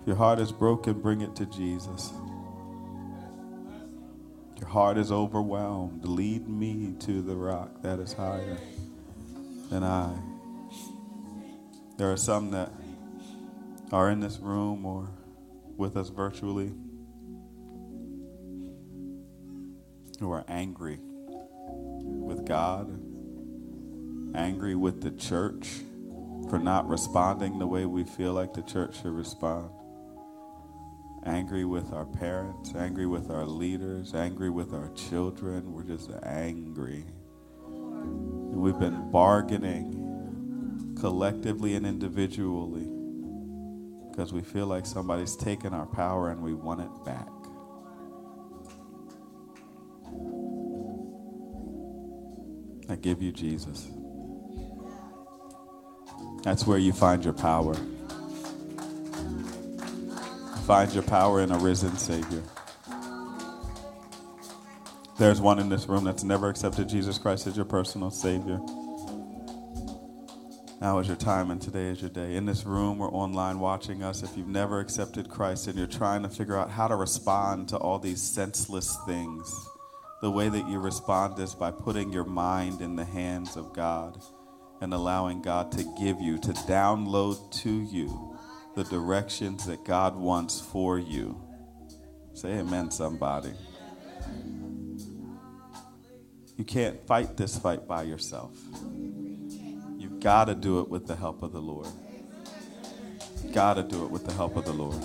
If 0.00 0.06
your 0.06 0.16
heart 0.16 0.38
is 0.38 0.52
broken, 0.52 1.00
bring 1.00 1.20
it 1.20 1.34
to 1.36 1.46
Jesus. 1.46 2.12
Your 4.58 4.68
heart 4.68 4.98
is 4.98 5.10
overwhelmed. 5.10 6.04
Lead 6.04 6.48
me 6.48 6.94
to 7.00 7.22
the 7.22 7.34
rock 7.34 7.82
that 7.82 7.98
is 7.98 8.12
higher 8.12 8.58
than 9.70 9.82
I. 9.82 10.27
There 11.98 12.12
are 12.12 12.16
some 12.16 12.52
that 12.52 12.70
are 13.90 14.08
in 14.08 14.20
this 14.20 14.38
room 14.38 14.86
or 14.86 15.10
with 15.76 15.96
us 15.96 16.10
virtually 16.10 16.70
who 20.20 20.30
are 20.30 20.44
angry 20.46 21.00
with 21.02 22.46
God, 22.46 22.88
angry 24.36 24.76
with 24.76 25.02
the 25.02 25.10
church 25.10 25.80
for 26.48 26.60
not 26.60 26.88
responding 26.88 27.58
the 27.58 27.66
way 27.66 27.84
we 27.84 28.04
feel 28.04 28.32
like 28.32 28.52
the 28.54 28.62
church 28.62 29.02
should 29.02 29.10
respond, 29.10 29.68
angry 31.26 31.64
with 31.64 31.92
our 31.92 32.06
parents, 32.06 32.76
angry 32.76 33.06
with 33.06 33.28
our 33.28 33.44
leaders, 33.44 34.14
angry 34.14 34.50
with 34.50 34.72
our 34.72 34.88
children. 34.94 35.72
We're 35.72 35.82
just 35.82 36.10
angry. 36.22 37.06
We've 37.66 38.78
been 38.78 39.10
bargaining 39.10 39.97
collectively 41.00 41.74
and 41.74 41.86
individually 41.86 42.88
because 44.10 44.32
we 44.32 44.42
feel 44.42 44.66
like 44.66 44.84
somebody's 44.84 45.36
taken 45.36 45.72
our 45.72 45.86
power 45.86 46.30
and 46.30 46.42
we 46.42 46.52
want 46.52 46.80
it 46.80 47.04
back. 47.04 47.28
I 52.90 52.96
give 52.96 53.22
you 53.22 53.30
Jesus. 53.30 53.86
That's 56.42 56.66
where 56.66 56.78
you 56.78 56.92
find 56.92 57.22
your 57.22 57.34
power. 57.34 57.74
Find 60.66 60.92
your 60.92 61.04
power 61.04 61.40
in 61.40 61.52
a 61.52 61.58
risen 61.58 61.96
Savior. 61.96 62.42
There's 65.18 65.40
one 65.40 65.58
in 65.58 65.68
this 65.68 65.86
room 65.88 66.04
that's 66.04 66.24
never 66.24 66.48
accepted 66.48 66.88
Jesus 66.88 67.18
Christ 67.18 67.46
as 67.46 67.56
your 67.56 67.66
personal 67.66 68.10
Savior. 68.10 68.60
Now 70.80 71.00
is 71.00 71.08
your 71.08 71.16
time, 71.16 71.50
and 71.50 71.60
today 71.60 71.86
is 71.86 72.00
your 72.00 72.10
day. 72.10 72.36
In 72.36 72.46
this 72.46 72.64
room 72.64 73.00
or 73.00 73.12
online 73.12 73.58
watching 73.58 74.04
us, 74.04 74.22
if 74.22 74.36
you've 74.36 74.46
never 74.46 74.78
accepted 74.78 75.28
Christ 75.28 75.66
and 75.66 75.76
you're 75.76 75.88
trying 75.88 76.22
to 76.22 76.28
figure 76.28 76.56
out 76.56 76.70
how 76.70 76.86
to 76.86 76.94
respond 76.94 77.68
to 77.70 77.76
all 77.76 77.98
these 77.98 78.22
senseless 78.22 78.96
things, 79.04 79.68
the 80.22 80.30
way 80.30 80.48
that 80.48 80.68
you 80.68 80.78
respond 80.78 81.36
is 81.40 81.52
by 81.52 81.72
putting 81.72 82.12
your 82.12 82.24
mind 82.24 82.80
in 82.80 82.94
the 82.94 83.04
hands 83.04 83.56
of 83.56 83.72
God 83.72 84.22
and 84.80 84.94
allowing 84.94 85.42
God 85.42 85.72
to 85.72 85.82
give 85.98 86.20
you, 86.20 86.38
to 86.38 86.52
download 86.52 87.50
to 87.62 87.70
you 87.70 88.38
the 88.76 88.84
directions 88.84 89.66
that 89.66 89.84
God 89.84 90.14
wants 90.14 90.60
for 90.60 90.96
you. 90.96 91.42
Say 92.34 92.50
amen, 92.50 92.92
somebody. 92.92 93.52
You 96.56 96.64
can't 96.64 97.04
fight 97.04 97.36
this 97.36 97.58
fight 97.58 97.88
by 97.88 98.04
yourself. 98.04 98.52
You've 100.18 100.24
got 100.24 100.46
to 100.46 100.56
do 100.56 100.80
it 100.80 100.88
with 100.88 101.06
the 101.06 101.14
help 101.14 101.44
of 101.44 101.52
the 101.52 101.60
Lord. 101.60 101.86
Got 103.52 103.74
to 103.74 103.84
do 103.84 104.04
it 104.04 104.10
with 104.10 104.26
the 104.26 104.32
help 104.32 104.56
of 104.56 104.64
the 104.64 104.72
Lord 104.72 105.00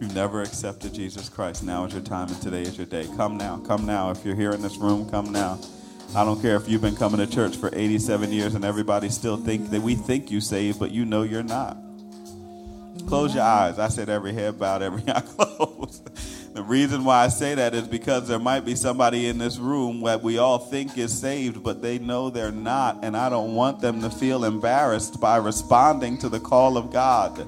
you 0.00 0.08
never 0.08 0.42
accepted 0.42 0.92
Jesus 0.92 1.28
Christ, 1.28 1.62
now 1.62 1.84
is 1.84 1.92
your 1.92 2.02
time 2.02 2.28
and 2.28 2.40
today 2.42 2.62
is 2.62 2.76
your 2.76 2.86
day. 2.86 3.08
Come 3.16 3.36
now, 3.36 3.58
come 3.58 3.86
now. 3.86 4.10
If 4.10 4.24
you're 4.24 4.34
here 4.34 4.50
in 4.50 4.60
this 4.60 4.76
room, 4.76 5.08
come 5.08 5.32
now. 5.32 5.58
I 6.14 6.24
don't 6.24 6.40
care 6.42 6.56
if 6.56 6.68
you've 6.68 6.82
been 6.82 6.96
coming 6.96 7.18
to 7.18 7.26
church 7.26 7.56
for 7.56 7.70
87 7.72 8.32
years 8.32 8.54
and 8.54 8.64
everybody 8.64 9.08
still 9.08 9.36
think 9.36 9.70
that 9.70 9.80
we 9.80 9.94
think 9.94 10.30
you 10.30 10.40
saved, 10.40 10.78
but 10.78 10.90
you 10.90 11.04
know 11.04 11.22
you're 11.22 11.42
not. 11.42 11.76
Close 13.06 13.34
your 13.34 13.44
eyes. 13.44 13.78
I 13.78 13.88
said 13.88 14.08
every 14.08 14.32
head 14.32 14.58
bowed, 14.58 14.82
every 14.82 15.02
eye 15.12 15.20
closed. 15.20 16.08
The 16.54 16.62
reason 16.62 17.04
why 17.04 17.24
I 17.24 17.28
say 17.28 17.56
that 17.56 17.74
is 17.74 17.88
because 17.88 18.28
there 18.28 18.38
might 18.38 18.64
be 18.64 18.76
somebody 18.76 19.26
in 19.26 19.38
this 19.38 19.58
room 19.58 20.00
that 20.02 20.22
we 20.22 20.38
all 20.38 20.58
think 20.58 20.96
is 20.96 21.12
saved, 21.12 21.64
but 21.64 21.82
they 21.82 21.98
know 21.98 22.30
they're 22.30 22.52
not, 22.52 23.02
and 23.02 23.16
I 23.16 23.28
don't 23.28 23.56
want 23.56 23.80
them 23.80 24.00
to 24.02 24.08
feel 24.08 24.44
embarrassed 24.44 25.20
by 25.20 25.36
responding 25.38 26.16
to 26.18 26.28
the 26.28 26.38
call 26.38 26.76
of 26.76 26.92
God. 26.92 27.38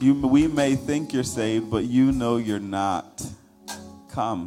You, 0.00 0.14
we 0.14 0.46
may 0.46 0.76
think 0.76 1.12
you're 1.12 1.24
saved, 1.24 1.68
but 1.68 1.82
you 1.82 2.12
know 2.12 2.36
you're 2.36 2.60
not. 2.60 3.26
Come. 4.12 4.46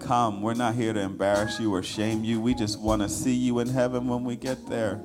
Come. 0.00 0.42
We're 0.42 0.52
not 0.52 0.74
here 0.74 0.92
to 0.92 1.00
embarrass 1.00 1.58
you 1.58 1.72
or 1.72 1.82
shame 1.82 2.24
you. 2.24 2.42
We 2.42 2.54
just 2.54 2.78
want 2.78 3.00
to 3.00 3.08
see 3.08 3.34
you 3.34 3.60
in 3.60 3.68
heaven 3.68 4.06
when 4.06 4.22
we 4.22 4.36
get 4.36 4.66
there. 4.68 5.00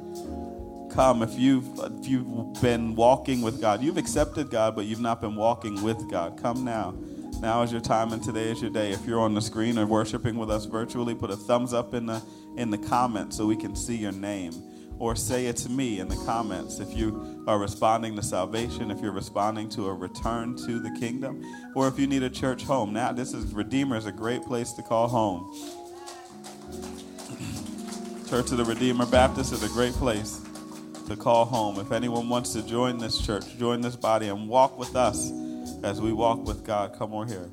Come. 0.94 1.24
If 1.24 1.40
you've, 1.40 1.68
if 1.80 2.08
you've 2.08 2.62
been 2.62 2.96
walking 2.96 3.42
with 3.42 3.60
God, 3.60 3.82
you've 3.82 3.98
accepted 3.98 4.52
God, 4.52 4.76
but 4.76 4.86
you've 4.86 5.02
not 5.02 5.22
been 5.22 5.36
walking 5.36 5.82
with 5.82 6.10
God. 6.10 6.40
Come 6.40 6.64
now. 6.64 6.94
Now 7.40 7.64
is 7.64 7.72
your 7.72 7.82
time, 7.82 8.14
and 8.14 8.24
today 8.24 8.52
is 8.52 8.62
your 8.62 8.70
day. 8.70 8.92
If 8.92 9.08
you're 9.08 9.20
on 9.20 9.34
the 9.34 9.42
screen 9.42 9.80
or 9.80 9.88
worshiping 9.88 10.38
with 10.38 10.52
us 10.52 10.66
virtually, 10.66 11.16
put 11.16 11.32
a 11.32 11.36
thumbs 11.36 11.74
up 11.74 11.96
in 11.96 12.06
the 12.06 12.22
in 12.58 12.70
the 12.70 12.78
comments 12.78 13.38
so 13.38 13.48
we 13.48 13.56
can 13.56 13.76
see 13.76 13.96
your 13.96 14.12
name 14.12 14.54
or 15.00 15.16
say 15.16 15.48
it's 15.48 15.68
me 15.68 16.00
in 16.00 16.08
the 16.08 16.16
comments 16.18 16.80
if 16.80 16.96
you 16.96 17.44
are 17.48 17.58
responding 17.58 18.16
to 18.16 18.22
salvation, 18.22 18.92
if 18.92 19.02
you're 19.02 19.12
responding 19.12 19.68
to 19.68 19.88
a 19.88 19.94
return 19.94 20.56
to 20.56 20.80
the 20.80 20.92
kingdom, 21.00 21.44
or 21.76 21.88
if 21.88 21.98
you 21.98 22.06
need 22.06 22.22
a 22.22 22.30
church 22.30 22.64
home. 22.64 22.94
Now, 22.94 23.12
this 23.12 23.34
is 23.34 23.52
Redeemer 23.52 23.98
is 23.98 24.06
a 24.06 24.12
great 24.12 24.44
place 24.44 24.72
to 24.74 24.84
call 24.84 25.08
home. 25.08 25.52
church 28.30 28.52
of 28.52 28.58
the 28.58 28.66
Redeemer 28.66 29.08
Baptist 29.08 29.52
is 29.54 29.64
a 29.64 29.70
great 29.70 29.94
place 29.94 30.40
to 31.08 31.16
call 31.16 31.46
home. 31.46 31.80
If 31.80 31.92
anyone 31.92 32.30
wants 32.30 32.54
to 32.54 32.62
join 32.62 32.98
this 32.98 33.20
church, 33.20 33.58
join 33.58 33.82
this 33.82 33.96
body, 33.96 34.28
and 34.28 34.48
walk 34.48 34.78
with 34.78 34.96
us 34.96 35.32
as 35.84 36.02
we 36.02 36.14
walk 36.14 36.46
with 36.46 36.66
God, 36.66 36.94
come 36.98 37.14
on 37.14 37.28
here. 37.28 37.50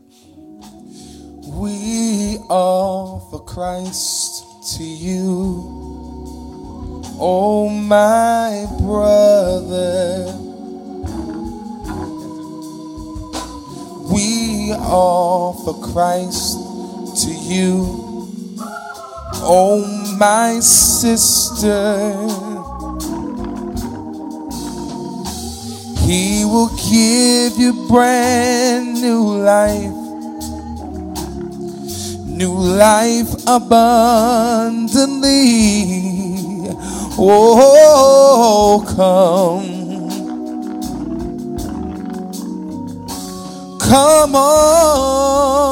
We 1.48 2.36
offer 2.48 3.38
Christ 3.38 4.44
to 4.76 4.84
you 4.84 5.90
Oh, 7.22 7.68
my 7.68 8.66
brother, 8.80 10.24
we 14.10 14.72
offer 14.72 15.74
Christ 15.92 16.56
to 17.24 17.30
you. 17.30 17.84
Oh, 19.42 19.84
my 20.18 20.60
sister, 20.60 22.14
He 26.10 26.44
will 26.44 26.70
give 26.90 27.56
you 27.56 27.86
brand 27.86 29.00
new 29.00 29.22
life 29.38 29.94
new 32.26 32.52
life 32.52 33.32
abundantly. 33.46 34.90
Oh, 37.16 38.82
come. 38.96 39.70
Come 43.78 44.34
on. 44.34 45.70